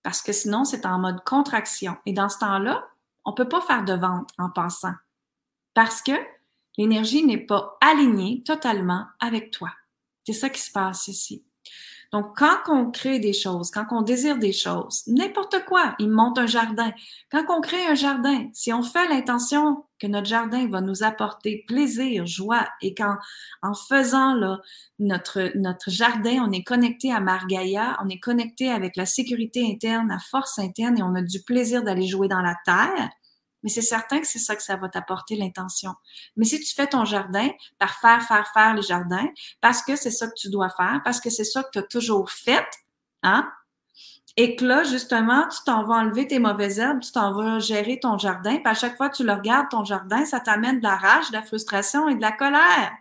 Parce 0.05 0.23
que 0.23 0.33
sinon, 0.33 0.65
c'est 0.65 0.87
en 0.87 1.01
mode 1.01 1.25
contraction. 1.25 1.97
Et 2.07 2.13
dans 2.13 2.29
ce 2.29 2.39
temps-là, 2.39 2.89
on 3.25 3.33
peut 3.33 3.49
pas 3.49 3.61
faire 3.61 3.85
de 3.85 3.95
vente 3.95 4.31
en 4.39 4.51
pensant. 4.51 4.95
Parce 5.75 6.01
que 6.01 6.13
l'énergie 6.79 7.25
n'est 7.27 7.45
pas 7.45 7.77
alignée 7.81 8.43
totalement 8.45 9.07
avec 9.19 9.51
toi. 9.51 9.71
C'est 10.25 10.33
ça 10.33 10.49
qui 10.49 10.61
se 10.61 10.71
passe 10.71 11.09
ici. 11.09 11.45
Donc, 12.13 12.37
quand 12.37 12.59
on 12.69 12.91
crée 12.91 13.19
des 13.19 13.33
choses, 13.33 13.71
quand 13.71 13.87
on 13.91 14.03
désire 14.03 14.39
des 14.39 14.53
choses, 14.53 15.03
n'importe 15.07 15.65
quoi, 15.65 15.97
il 15.99 16.11
monte 16.11 16.39
un 16.39 16.47
jardin. 16.47 16.93
Quand 17.31 17.45
on 17.49 17.61
crée 17.63 17.87
un 17.87 17.95
jardin, 17.95 18.49
si 18.53 18.73
on 18.73 18.83
fait 18.83 19.09
l'intention 19.09 19.87
que 20.03 20.09
notre 20.09 20.27
jardin 20.27 20.69
va 20.69 20.81
nous 20.81 21.05
apporter 21.05 21.65
plaisir, 21.69 22.27
joie, 22.27 22.69
et 22.81 22.93
qu'en 22.93 23.15
en 23.63 23.73
faisant 23.73 24.35
là, 24.35 24.61
notre, 24.99 25.53
jardin, 25.87 26.45
on 26.45 26.51
est 26.51 26.65
connecté 26.65 27.13
à 27.13 27.21
Margaïa, 27.21 27.97
on 28.03 28.09
est 28.09 28.19
connecté 28.19 28.69
avec 28.69 28.97
la 28.97 29.07
sécurité 29.07 29.65
interne, 29.65 30.09
la 30.09 30.19
force 30.19 30.59
interne, 30.59 30.99
et 30.99 31.05
on 31.05 31.15
a 31.15 31.23
du 31.23 31.41
plaisir 31.45 31.85
d'aller 31.85 32.09
jouer 32.09 32.27
dans 32.27 32.43
la 32.43 32.57
terre, 32.65 33.11
mais 33.63 33.71
c'est 33.71 33.81
certain 33.81 34.19
que 34.19 34.27
c'est 34.27 34.41
ça 34.41 34.57
que 34.57 34.63
ça 34.65 34.75
va 34.75 34.89
t'apporter 34.89 35.37
l'intention. 35.37 35.95
Mais 36.37 36.47
si 36.47 36.59
tu 36.59 36.75
fais 36.75 36.89
ton 36.89 37.05
jardin 37.05 37.49
par 37.79 37.95
faire, 38.01 38.23
faire, 38.25 38.49
faire 38.53 38.75
les 38.75 38.83
jardins, 38.83 39.29
parce 39.61 39.83
que 39.83 39.95
c'est 39.95 40.11
ça 40.11 40.27
que 40.27 40.35
tu 40.37 40.51
dois 40.51 40.71
faire, 40.71 41.01
parce 41.05 41.21
que 41.21 41.31
c'est 41.31 41.45
ça 41.45 41.63
que 41.63 41.69
tu 41.73 41.79
as 41.79 41.85
toujours 41.85 42.29
fait, 42.33 42.67
hein? 43.23 43.49
Et 44.37 44.57
que 44.57 44.65
là, 44.65 44.83
justement, 44.83 45.47
tu 45.49 45.59
t'en 45.67 45.85
vas 45.85 45.97
enlever 45.97 46.27
tes 46.27 46.39
mauvaises 46.39 46.79
herbes, 46.79 47.01
tu 47.01 47.13
t'en 47.13 47.35
vas 47.35 47.59
gérer 47.59 48.01
ton 48.01 48.17
jardin, 48.17 48.57
puis 48.57 48.67
à 48.67 48.75
chaque 48.75 48.97
fois 48.97 49.11
que 49.11 49.17
tu 49.17 49.25
le 49.25 49.33
regardes, 49.33 49.69
ton 49.71 49.85
jardin, 49.85 50.25
ça 50.25 50.41
t'amène 50.41 50.79
de 50.79 50.85
la 50.85 50.97
rage, 50.97 51.29
de 51.29 51.35
la 51.35 51.43
frustration 51.43 52.09
et 52.09 52.15
de 52.15 52.21
la 52.21 52.33
colère. 52.33 52.93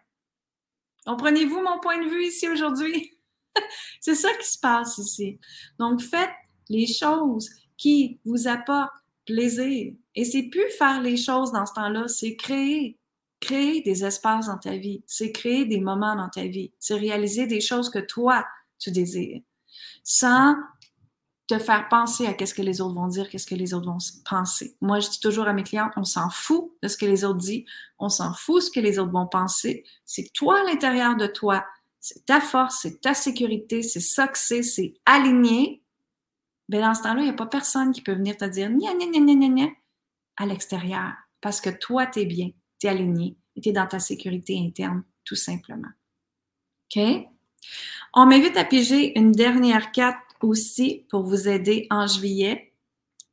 Comprenez-vous 1.06 1.62
mon 1.62 1.80
point 1.80 2.04
de 2.04 2.10
vue 2.10 2.26
ici 2.26 2.50
aujourd'hui? 2.50 3.17
c'est 4.02 4.15
ça 4.15 4.30
qui 4.34 4.48
se 4.48 4.60
passe 4.60 4.98
ici. 4.98 5.39
Donc, 5.80 6.02
faites 6.02 6.30
les 6.70 6.88
choses 6.88 7.50
qui 7.78 8.20
vous 8.26 8.48
apportent 8.48 8.91
plaisir. 9.26 9.94
Et 10.15 10.26
c'est 10.26 10.44
plus 10.44 10.70
faire 10.78 11.02
les 11.02 11.17
choses 11.17 11.52
dans 11.52 11.65
ce 11.65 11.74
temps-là, 11.74 12.08
c'est 12.08 12.36
créer. 12.36 12.98
Créer 13.39 13.82
des 13.82 14.06
espaces 14.06 14.48
dans 14.48 14.58
ta 14.60 14.78
vie. 14.78 15.04
C'est 15.08 15.32
créer 15.32 15.65
des 15.65 15.80
moments 15.80 16.15
dans 16.15 16.30
ta 16.30 16.46
vie. 16.46 16.72
C'est 16.78 16.96
réaliser 16.96 17.48
des 17.48 17.62
choses 17.62 17.89
que 17.89 17.98
toi, 17.98 18.46
tu 18.78 18.91
désires. 18.91 19.41
Sans 20.04 20.56
te 21.52 21.60
faire 21.60 21.90
penser 21.90 22.26
à 22.28 22.34
qu'est-ce 22.34 22.54
que 22.54 22.62
les 22.62 22.80
autres 22.80 22.96
vont 22.96 23.08
dire, 23.08 23.30
qu'est-ce 23.30 23.46
que 23.46 23.56
les 23.56 23.74
autres 23.74 23.88
vont 23.88 23.98
penser. 24.30 24.78
Moi, 24.80 25.02
je 25.02 25.10
dis 25.10 25.20
toujours 25.20 25.48
à 25.48 25.54
mes 25.54 25.64
clients, 25.64 25.92
on 25.98 26.06
s'en 26.06 26.30
fout 26.30 26.72
de 26.82 26.88
ce 26.88 26.96
que 26.96 27.06
les 27.06 27.26
autres 27.26 27.40
disent, 27.40 27.66
on 28.00 28.08
s'en 28.08 28.34
fout 28.34 28.62
de 28.62 28.66
ce 28.68 28.72
que 28.72 28.80
les 28.80 29.00
autres 29.00 29.12
vont 29.12 29.28
penser. 29.28 29.84
C'est 30.06 30.32
toi 30.34 30.62
à 30.62 30.64
l'intérieur 30.64 31.18
de 31.18 31.28
toi, 31.28 31.66
c'est 32.00 32.26
ta 32.26 32.40
force, 32.40 32.80
c'est 32.84 33.02
ta 33.02 33.14
sécurité, 33.14 33.84
c'est 33.84 34.00
ça 34.00 34.30
que 34.30 34.38
c'est, 34.38 34.64
c'est 34.64 34.94
aligné. 35.06 35.84
Ben 36.70 36.80
dans 36.80 36.94
ce 36.94 37.04
temps-là, 37.04 37.20
il 37.20 37.26
n'y 37.26 37.30
a 37.32 37.34
pas 37.34 37.48
personne 37.48 37.92
qui 37.92 38.02
peut 38.02 38.14
venir 38.14 38.38
te 38.38 38.46
dire 38.46 38.70
gna, 38.70 38.94
gna, 38.94 39.08
gna, 39.08 39.36
gna, 39.36 39.48
gna, 39.50 39.68
à 40.38 40.46
l'extérieur 40.46 41.12
parce 41.42 41.60
que 41.60 41.70
toi, 41.70 42.06
tu 42.06 42.20
es 42.20 42.26
bien, 42.26 42.52
tu 42.80 42.88
es 42.88 42.90
aligné 42.90 43.36
et 43.58 43.62
tu 43.62 43.70
es 43.70 43.74
dans 43.74 43.88
ta 43.88 44.00
sécurité 44.00 44.58
interne, 44.58 45.04
tout 45.26 45.36
simplement. 45.36 45.90
OK? 46.96 47.04
On 48.14 48.26
m'invite 48.26 48.56
à 48.56 48.64
piger 48.64 49.18
une 49.20 49.34
dernière 49.34 49.92
carte 49.92 50.31
aussi 50.43 51.06
pour 51.10 51.23
vous 51.23 51.47
aider 51.47 51.88
en 51.89 52.08
juillet 52.08 52.73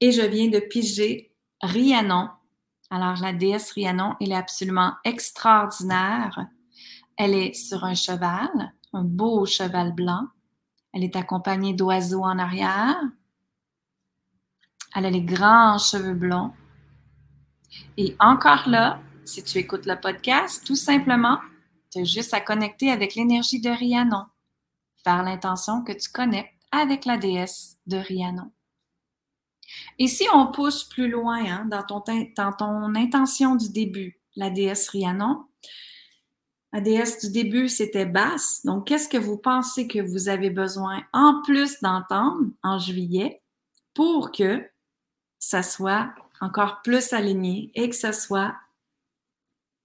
et 0.00 0.12
je 0.12 0.22
viens 0.22 0.48
de 0.48 0.60
piger 0.60 1.34
Rhiannon. 1.62 2.28
Alors, 2.90 3.20
la 3.20 3.32
déesse 3.32 3.72
Rhiannon, 3.72 4.14
elle 4.20 4.32
est 4.32 4.36
absolument 4.36 4.94
extraordinaire. 5.04 6.46
Elle 7.16 7.34
est 7.34 7.52
sur 7.52 7.84
un 7.84 7.94
cheval, 7.94 8.72
un 8.92 9.04
beau 9.04 9.44
cheval 9.44 9.92
blanc. 9.92 10.28
Elle 10.92 11.04
est 11.04 11.16
accompagnée 11.16 11.74
d'oiseaux 11.74 12.22
en 12.22 12.38
arrière. 12.38 12.96
Elle 14.94 15.06
a 15.06 15.10
les 15.10 15.22
grands 15.22 15.78
cheveux 15.78 16.14
blonds. 16.14 16.52
Et 17.96 18.16
encore 18.20 18.68
là, 18.68 19.00
si 19.24 19.42
tu 19.42 19.58
écoutes 19.58 19.84
le 19.84 20.00
podcast, 20.00 20.64
tout 20.64 20.76
simplement, 20.76 21.38
tu 21.92 22.00
as 22.00 22.04
juste 22.04 22.32
à 22.32 22.40
connecter 22.40 22.90
avec 22.90 23.14
l'énergie 23.14 23.60
de 23.60 23.70
Rhiannon. 23.70 24.24
Faire 25.04 25.22
l'intention 25.22 25.82
que 25.82 25.92
tu 25.92 26.08
connectes 26.10 26.57
avec 26.70 27.04
la 27.04 27.16
déesse 27.16 27.78
de 27.86 27.96
Rhiannon. 27.96 28.50
Et 29.98 30.08
si 30.08 30.26
on 30.32 30.50
pousse 30.50 30.84
plus 30.84 31.08
loin 31.08 31.44
hein, 31.44 31.68
dans, 31.70 31.82
ton, 31.82 32.94
intention 32.94 33.56
du 33.56 33.70
début, 33.70 34.20
la 34.36 34.50
déesse 34.50 34.88
Rhiannon, 34.88 35.44
la 36.72 36.80
déesse 36.80 37.24
du 37.24 37.30
début, 37.32 37.68
c'était 37.68 38.06
basse. 38.06 38.64
Donc, 38.64 38.86
qu'est-ce 38.86 39.08
que 39.08 39.16
vous 39.16 39.38
pensez 39.38 39.88
que 39.88 40.00
vous 40.00 40.28
avez 40.28 40.50
besoin 40.50 41.02
en 41.12 41.42
plus 41.42 41.80
d'entendre 41.80 42.50
en 42.62 42.78
juillet 42.78 43.42
pour 43.94 44.32
que 44.32 44.68
ça 45.38 45.62
soit 45.62 46.12
encore 46.40 46.82
plus 46.82 47.12
aligné 47.12 47.70
et 47.74 47.88
que 47.88 47.96
ce 47.96 48.12
soit 48.12 48.54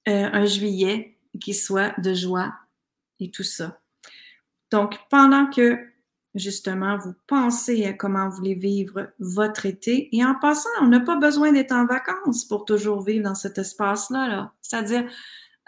euh, 0.07 0.29
un 0.31 0.45
juillet 0.45 1.17
qui 1.39 1.53
soit 1.53 1.97
de 1.99 2.13
joie 2.13 2.53
et 3.19 3.31
tout 3.31 3.43
ça? 3.43 3.79
Donc, 4.69 4.99
pendant 5.09 5.49
que 5.49 5.92
justement 6.35 6.97
vous 6.97 7.13
pensez 7.27 7.85
à 7.85 7.93
comment 7.93 8.29
vous 8.29 8.37
voulez 8.37 8.55
vivre 8.55 9.09
votre 9.19 9.65
été, 9.65 10.15
et 10.15 10.25
en 10.25 10.35
passant, 10.35 10.69
on 10.81 10.87
n'a 10.87 10.99
pas 10.99 11.15
besoin 11.15 11.51
d'être 11.51 11.73
en 11.73 11.85
vacances 11.85 12.45
pour 12.45 12.65
toujours 12.65 13.01
vivre 13.03 13.23
dans 13.23 13.35
cet 13.35 13.57
espace-là. 13.57 14.27
-là, 14.27 14.49
cest 14.61 14.73
à 14.73 14.83
dire 14.83 15.05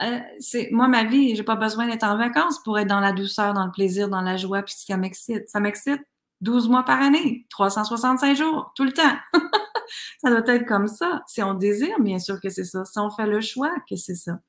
euh, 0.02 0.20
c'est 0.40 0.70
moi 0.72 0.88
ma 0.88 1.06
vie, 1.06 1.36
j'ai 1.36 1.44
pas 1.44 1.56
besoin 1.56 1.88
d'être 1.88 2.04
en 2.04 2.18
vacances 2.18 2.62
pour 2.64 2.78
être 2.80 2.88
dans 2.88 3.00
la 3.00 3.14
douceur, 3.14 3.54
dans 3.54 3.66
le 3.66 3.72
plaisir, 3.72 4.10
dans 4.10 4.22
la 4.22 4.38
joie, 4.38 4.62
puis 4.64 4.76
ça 4.78 4.98
m'excite. 4.98 5.48
Ça 5.48 5.60
m'excite 5.60 6.02
12 6.42 6.70
mois 6.70 6.84
par 6.84 7.02
année, 7.02 7.46
365 7.50 8.36
jours, 8.36 8.72
tout 8.76 8.84
le 8.84 8.92
temps. 8.92 9.16
ça 10.22 10.30
doit 10.30 10.54
être 10.54 10.66
comme 10.66 10.88
ça. 10.88 11.24
Si 11.28 11.42
on 11.42 11.54
désire, 11.54 12.00
bien 12.00 12.20
sûr 12.20 12.42
que 12.42 12.50
c'est 12.50 12.66
ça. 12.66 12.84
Si 12.86 13.00
on 13.00 13.10
fait 13.10 13.28
le 13.28 13.42
choix, 13.42 13.72
que 13.90 13.96
c'est 13.96 14.16
ça. 14.16 14.40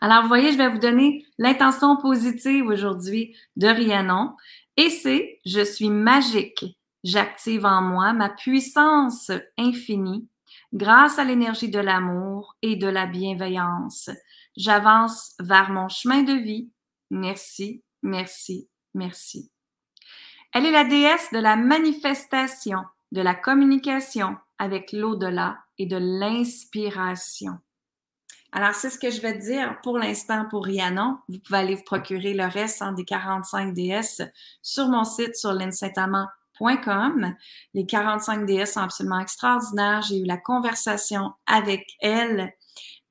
Alors, 0.00 0.22
vous 0.22 0.28
voyez, 0.28 0.52
je 0.52 0.58
vais 0.58 0.68
vous 0.68 0.78
donner 0.78 1.26
l'intention 1.38 1.96
positive 1.96 2.66
aujourd'hui 2.66 3.36
de 3.56 3.68
Rhiannon. 3.68 4.34
Et 4.76 4.88
c'est 4.88 5.40
Je 5.44 5.64
suis 5.64 5.90
magique. 5.90 6.64
J'active 7.04 7.64
en 7.64 7.82
moi 7.82 8.12
ma 8.12 8.28
puissance 8.28 9.30
infinie 9.58 10.28
grâce 10.72 11.18
à 11.18 11.24
l'énergie 11.24 11.68
de 11.68 11.78
l'amour 11.78 12.56
et 12.62 12.76
de 12.76 12.86
la 12.86 13.06
bienveillance. 13.06 14.10
J'avance 14.56 15.34
vers 15.40 15.70
mon 15.70 15.88
chemin 15.88 16.22
de 16.22 16.32
vie. 16.32 16.70
Merci, 17.10 17.82
merci, 18.02 18.68
merci. 18.94 19.50
Elle 20.52 20.66
est 20.66 20.72
la 20.72 20.84
déesse 20.84 21.30
de 21.32 21.38
la 21.38 21.56
manifestation, 21.56 22.80
de 23.12 23.20
la 23.20 23.34
communication 23.34 24.36
avec 24.58 24.92
l'au-delà 24.92 25.58
et 25.78 25.86
de 25.86 25.96
l'inspiration. 25.96 27.58
Alors, 28.52 28.74
c'est 28.74 28.90
ce 28.90 28.98
que 28.98 29.10
je 29.10 29.20
vais 29.20 29.38
te 29.38 29.44
dire 29.44 29.80
pour 29.82 29.96
l'instant 29.98 30.46
pour 30.50 30.64
Rhiannon. 30.64 31.18
Vous 31.28 31.38
pouvez 31.38 31.58
aller 31.58 31.74
vous 31.76 31.84
procurer 31.84 32.34
le 32.34 32.46
reste 32.46 32.82
des 32.96 33.04
45 33.04 33.74
DS 33.74 34.22
sur 34.62 34.88
mon 34.88 35.04
site 35.04 35.36
sur 35.36 35.52
linsaintamant.com. 35.52 37.34
Les 37.74 37.86
45 37.86 38.46
DS 38.46 38.66
sont 38.66 38.80
absolument 38.80 39.20
extraordinaires. 39.20 40.02
J'ai 40.02 40.18
eu 40.18 40.24
la 40.24 40.36
conversation 40.36 41.32
avec 41.46 41.86
elle 42.00 42.52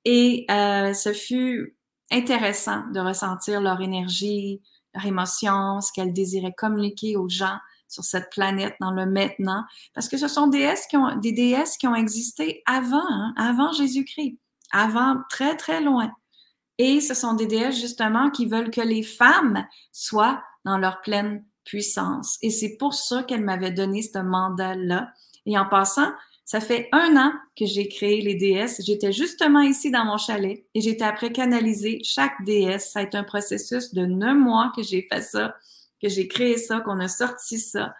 et 0.03 0.45
euh, 0.51 0.93
ce 0.93 1.13
fut 1.13 1.77
intéressant 2.11 2.87
de 2.93 2.99
ressentir 2.99 3.61
leur 3.61 3.81
énergie, 3.81 4.61
leur 4.93 5.05
émotion, 5.05 5.79
ce 5.81 5.91
qu'elles 5.93 6.13
désiraient 6.13 6.53
communiquer 6.53 7.15
aux 7.15 7.29
gens 7.29 7.57
sur 7.87 8.03
cette 8.03 8.29
planète 8.29 8.75
dans 8.79 8.91
le 8.91 9.05
maintenant, 9.05 9.63
parce 9.93 10.07
que 10.07 10.17
ce 10.17 10.27
sont 10.27 10.47
des 10.47 10.59
déesses 10.59 10.85
qui 10.87 10.97
ont, 10.97 11.15
des 11.15 11.31
déesses 11.31 11.77
qui 11.77 11.87
ont 11.87 11.95
existé 11.95 12.61
avant, 12.65 13.01
hein, 13.09 13.33
avant 13.35 13.71
Jésus-Christ, 13.71 14.37
avant 14.71 15.17
très 15.29 15.55
très 15.55 15.81
loin. 15.81 16.11
Et 16.77 17.01
ce 17.01 17.13
sont 17.13 17.33
des 17.33 17.45
déesses 17.45 17.79
justement 17.79 18.29
qui 18.29 18.45
veulent 18.45 18.71
que 18.71 18.81
les 18.81 19.03
femmes 19.03 19.65
soient 19.91 20.41
dans 20.65 20.77
leur 20.77 21.01
pleine 21.01 21.45
puissance. 21.65 22.37
Et 22.41 22.49
c'est 22.49 22.77
pour 22.77 22.93
ça 22.93 23.23
qu'elle 23.23 23.43
m'avait 23.43 23.71
donné 23.71 24.01
ce 24.01 24.19
mandat-là. 24.19 25.11
Et 25.45 25.57
en 25.57 25.65
passant, 25.65 26.11
ça 26.45 26.61
fait 26.61 26.89
un 26.91 27.15
an 27.15 27.31
que 27.55 27.65
j'ai 27.65 27.87
créé 27.87 28.21
les 28.21 28.33
déesses. 28.33 28.81
J'étais 28.83 29.11
justement 29.11 29.59
ici 29.59 29.91
dans 29.91 30.03
mon 30.03 30.17
chalet 30.17 30.65
et 30.73 30.81
j'étais 30.81 31.03
après 31.03 31.31
canaliser 31.31 32.01
chaque 32.03 32.43
déesse. 32.43 32.91
Ça 32.91 33.01
a 33.01 33.03
été 33.03 33.17
un 33.17 33.23
processus 33.23 33.93
de 33.93 34.05
neuf 34.05 34.35
mois 34.35 34.71
que 34.75 34.81
j'ai 34.81 35.07
fait 35.11 35.21
ça, 35.21 35.55
que 36.01 36.09
j'ai 36.09 36.27
créé 36.27 36.57
ça, 36.57 36.79
qu'on 36.79 36.99
a 36.99 37.07
sorti 37.07 37.59
ça. 37.59 37.93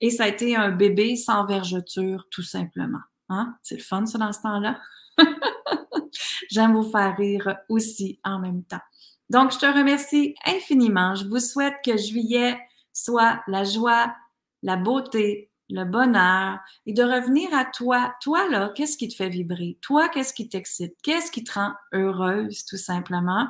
Et 0.00 0.08
ça 0.08 0.24
a 0.24 0.28
été 0.28 0.56
un 0.56 0.70
bébé 0.70 1.14
sans 1.14 1.44
vergeture, 1.44 2.26
tout 2.30 2.42
simplement. 2.42 3.00
Hein? 3.28 3.54
C'est 3.62 3.76
le 3.76 3.82
fun, 3.82 4.06
ça, 4.06 4.16
dans 4.16 4.32
ce 4.32 4.40
temps-là? 4.40 4.80
J'aime 6.50 6.74
vous 6.74 6.90
faire 6.90 7.16
rire 7.16 7.56
aussi 7.68 8.18
en 8.24 8.38
même 8.38 8.64
temps. 8.64 8.80
Donc, 9.28 9.52
je 9.52 9.58
te 9.58 9.66
remercie 9.66 10.34
infiniment. 10.44 11.14
Je 11.14 11.26
vous 11.26 11.38
souhaite 11.38 11.76
que 11.84 11.96
juillet 11.96 12.58
soit 12.92 13.40
la 13.46 13.64
joie, 13.64 14.14
la 14.62 14.76
beauté, 14.76 15.50
le 15.70 15.84
bonheur 15.84 16.58
et 16.86 16.92
de 16.92 17.02
revenir 17.02 17.54
à 17.54 17.64
toi. 17.64 18.12
Toi, 18.22 18.48
là, 18.48 18.72
qu'est-ce 18.74 18.96
qui 18.96 19.08
te 19.08 19.14
fait 19.14 19.28
vibrer? 19.28 19.78
Toi, 19.80 20.08
qu'est-ce 20.08 20.34
qui 20.34 20.48
t'excite? 20.48 20.94
Qu'est-ce 21.02 21.30
qui 21.30 21.44
te 21.44 21.52
rend 21.52 21.72
heureuse, 21.92 22.64
tout 22.64 22.76
simplement? 22.76 23.46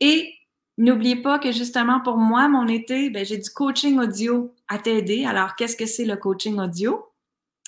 Et 0.00 0.34
n'oubliez 0.76 1.16
pas 1.16 1.38
que 1.38 1.52
justement, 1.52 2.00
pour 2.00 2.18
moi, 2.18 2.48
mon 2.48 2.68
été, 2.68 3.10
ben, 3.10 3.24
j'ai 3.24 3.38
du 3.38 3.50
coaching 3.50 3.98
audio 3.98 4.54
à 4.68 4.78
t'aider. 4.78 5.24
Alors, 5.24 5.56
qu'est-ce 5.56 5.76
que 5.76 5.86
c'est 5.86 6.04
le 6.04 6.16
coaching 6.16 6.58
audio? 6.60 7.06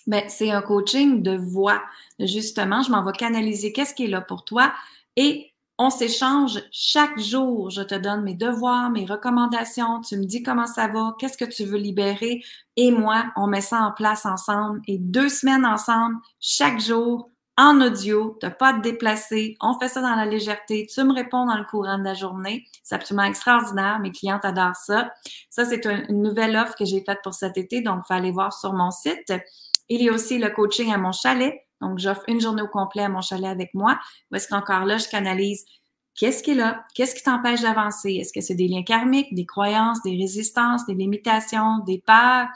Ben, 0.09 0.25
c'est 0.29 0.51
un 0.51 0.63
coaching 0.63 1.23
de 1.23 1.37
voix. 1.37 1.83
Justement, 2.19 2.83
je 2.83 2.91
m'en 2.91 3.05
vais 3.05 3.13
canaliser 3.13 3.73
qu'est-ce 3.73 3.95
qui 3.95 4.05
est 4.05 4.09
là 4.09 4.23
pour 4.23 4.45
toi 4.45 4.73
et 5.17 5.53
on 5.79 5.91
s'échange 5.91 6.61
chaque 6.73 7.21
jour. 7.21 7.71
Je 7.71 7.83
te 7.83 7.95
donne 7.95 8.23
mes 8.23 8.35
devoirs, 8.35 8.91
mes 8.91 9.05
recommandations. 9.05 10.01
Tu 10.01 10.17
me 10.17 10.25
dis 10.25 10.43
comment 10.43 10.67
ça 10.67 10.89
va, 10.89 11.15
qu'est-ce 11.21 11.39
que 11.39 11.45
tu 11.45 11.65
veux 11.65 11.79
libérer. 11.79 12.43
Et 12.77 12.91
moi, 12.91 13.27
on 13.37 13.47
met 13.47 13.61
ça 13.61 13.83
en 13.83 13.93
place 13.93 14.27
ensemble. 14.27 14.81
Et 14.89 14.99
deux 14.99 15.29
semaines 15.29 15.65
ensemble, 15.65 16.17
chaque 16.41 16.81
jour, 16.81 17.31
en 17.59 17.81
audio. 17.81 18.37
Tu 18.41 18.47
n'as 18.47 18.53
pas 18.53 18.69
à 18.69 18.73
te 18.75 18.81
déplacer. 18.81 19.57
On 19.61 19.79
fait 19.79 19.89
ça 19.89 20.01
dans 20.01 20.15
la 20.15 20.25
légèreté. 20.25 20.87
Tu 20.87 21.03
me 21.03 21.13
réponds 21.13 21.45
dans 21.45 21.59
le 21.59 21.65
courant 21.65 21.99
de 21.99 22.05
la 22.05 22.15
journée. 22.15 22.65
C'est 22.85 22.95
absolument 22.95 23.25
extraordinaire. 23.25 23.99
Mes 23.99 24.13
clientes 24.13 24.45
adorent 24.45 24.77
ça. 24.77 25.13
Ça, 25.51 25.65
c'est 25.65 25.85
une 25.85 26.23
nouvelle 26.23 26.57
offre 26.57 26.77
que 26.77 26.85
j'ai 26.85 27.03
faite 27.05 27.19
pour 27.23 27.35
cet 27.35 27.59
été. 27.59 27.83
Donc, 27.83 28.03
il 28.05 28.07
faut 28.07 28.15
aller 28.15 28.31
voir 28.31 28.53
sur 28.53 28.73
mon 28.73 28.93
site. 28.93 29.33
Il 29.89 30.03
y 30.03 30.09
a 30.09 30.13
aussi 30.13 30.39
le 30.39 30.51
coaching 30.51 30.93
à 30.93 30.99
mon 30.99 31.13
chalet. 31.13 31.55
Donc, 31.81 31.99
j'offre 31.99 32.23
une 32.29 32.41
journée 32.41 32.63
au 32.63 32.69
complet 32.69 33.03
à 33.03 33.09
mon 33.09 33.21
chalet 33.21 33.49
avec 33.49 33.73
moi. 33.75 33.99
Est-ce 34.35 34.49
qu'encore 34.49 34.85
là, 34.85 34.99
je 34.99 35.09
canalise 35.09 35.65
qu'est-ce 36.19 36.43
qui 36.43 36.51
est 36.51 36.55
là? 36.55 36.85
Qu'est-ce 36.95 37.15
qui 37.15 37.23
t'empêche 37.23 37.63
d'avancer? 37.63 38.15
Est-ce 38.15 38.33
que 38.33 38.41
c'est 38.41 38.55
des 38.55 38.69
liens 38.69 38.83
karmiques, 38.83 39.35
des 39.35 39.47
croyances, 39.47 40.03
des 40.03 40.17
résistances, 40.17 40.85
des 40.87 40.95
limitations, 40.95 41.79
des 41.87 42.03
peurs? 42.05 42.49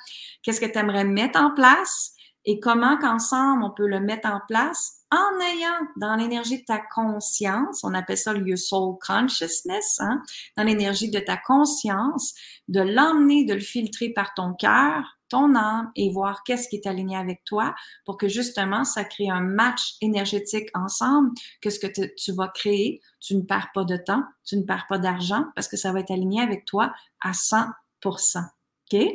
Qu'est-ce 0.43 0.61
que 0.61 0.67
tu 0.67 0.79
aimerais 0.79 1.05
mettre 1.05 1.41
en 1.41 1.53
place? 1.53 2.15
Et 2.45 2.59
comment 2.59 2.99
qu'ensemble 2.99 3.63
on 3.63 3.71
peut 3.71 3.87
le 3.87 4.01
mettre 4.01 4.29
en 4.29 4.41
place 4.49 5.03
en 5.13 5.41
ayant 5.41 5.87
dans 5.97 6.17
l'énergie 6.17 6.59
de 6.59 6.65
ta 6.65 6.79
conscience, 6.79 7.85
on 7.85 7.95
appelle 7.95 8.17
ça 8.17 8.33
le 8.33 8.57
soul 8.57 8.97
consciousness, 9.07 9.99
hein, 10.01 10.23
dans 10.57 10.65
l'énergie 10.65 11.11
de 11.11 11.21
ta 11.21 11.37
conscience, 11.37 12.35
de 12.69 12.81
l'emmener, 12.81 13.45
de 13.45 13.55
le 13.55 13.61
filtrer 13.61 14.09
par 14.09 14.33
ton 14.35 14.55
cœur 14.55 15.05
ton 15.33 15.55
âme 15.55 15.91
et 15.97 16.11
voir 16.11 16.45
qu'est-ce 16.45 16.69
qui 16.69 16.77
est 16.77 16.87
aligné 16.87 17.17
avec 17.17 17.43
toi 17.45 17.75
pour 18.05 18.19
que 18.19 18.29
justement 18.29 18.85
ça 18.85 19.03
crée 19.03 19.31
un 19.31 19.41
match 19.41 19.95
énergétique 20.03 20.69
ensemble, 20.75 21.31
que 21.63 21.71
ce 21.71 21.79
que 21.79 21.87
tu 21.87 22.33
vas 22.33 22.49
créer, 22.49 23.01
tu 23.19 23.35
ne 23.35 23.41
perds 23.41 23.71
pas 23.73 23.85
de 23.85 23.97
temps, 23.97 24.23
tu 24.45 24.59
ne 24.59 24.63
perds 24.63 24.85
pas 24.91 24.99
d'argent 24.99 25.47
parce 25.55 25.69
que 25.69 25.79
ça 25.79 25.91
va 25.91 26.01
être 26.01 26.11
aligné 26.11 26.43
avec 26.43 26.67
toi 26.67 26.93
à 27.23 27.33
100% 27.33 28.45
OK? 28.93 29.07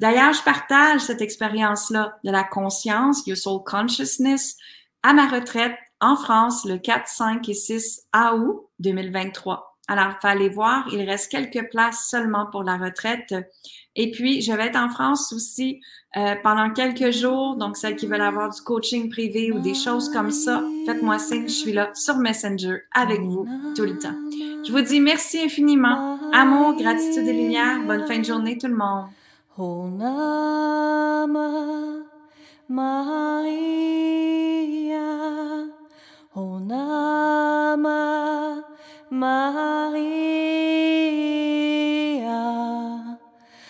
D'ailleurs, 0.00 0.32
je 0.32 0.42
partage 0.42 1.02
cette 1.02 1.20
expérience-là 1.20 2.18
de 2.24 2.30
la 2.32 2.42
conscience, 2.42 3.24
Your 3.26 3.36
Soul 3.36 3.62
Consciousness, 3.64 4.56
à 5.04 5.12
ma 5.12 5.28
retraite 5.28 5.76
en 6.00 6.16
France 6.16 6.64
le 6.64 6.78
4, 6.78 7.06
5 7.06 7.48
et 7.48 7.54
6 7.54 8.08
août 8.34 8.68
2023. 8.80 9.71
Alors, 9.92 10.14
fallait 10.22 10.48
voir, 10.48 10.88
il 10.90 11.02
reste 11.02 11.30
quelques 11.30 11.68
places 11.70 12.08
seulement 12.08 12.46
pour 12.46 12.62
la 12.62 12.78
retraite. 12.78 13.34
Et 13.94 14.10
puis, 14.10 14.40
je 14.40 14.50
vais 14.50 14.68
être 14.68 14.78
en 14.78 14.88
France 14.88 15.34
aussi 15.34 15.82
euh, 16.16 16.34
pendant 16.42 16.70
quelques 16.70 17.10
jours. 17.10 17.56
Donc, 17.56 17.76
celles 17.76 17.96
qui 17.96 18.06
veulent 18.06 18.22
avoir 18.22 18.48
du 18.48 18.62
coaching 18.62 19.10
privé 19.10 19.52
ou 19.52 19.58
des 19.58 19.74
choses 19.74 20.08
comme 20.08 20.30
ça, 20.30 20.64
faites-moi 20.86 21.18
signe. 21.18 21.46
Je 21.46 21.52
suis 21.52 21.72
là 21.74 21.90
sur 21.92 22.16
Messenger 22.16 22.78
avec 22.94 23.20
vous 23.20 23.46
tout 23.76 23.84
le 23.84 23.98
temps. 23.98 24.14
Je 24.66 24.72
vous 24.72 24.80
dis 24.80 24.98
merci 24.98 25.40
infiniment. 25.40 26.18
Amour, 26.32 26.74
gratitude 26.74 27.28
et 27.28 27.34
lumière. 27.34 27.82
Bonne 27.86 28.06
fin 28.06 28.18
de 28.18 28.24
journée 28.24 28.56
tout 28.56 28.68
le 28.68 28.76
monde. 28.76 29.08
Marie. 39.12 40.31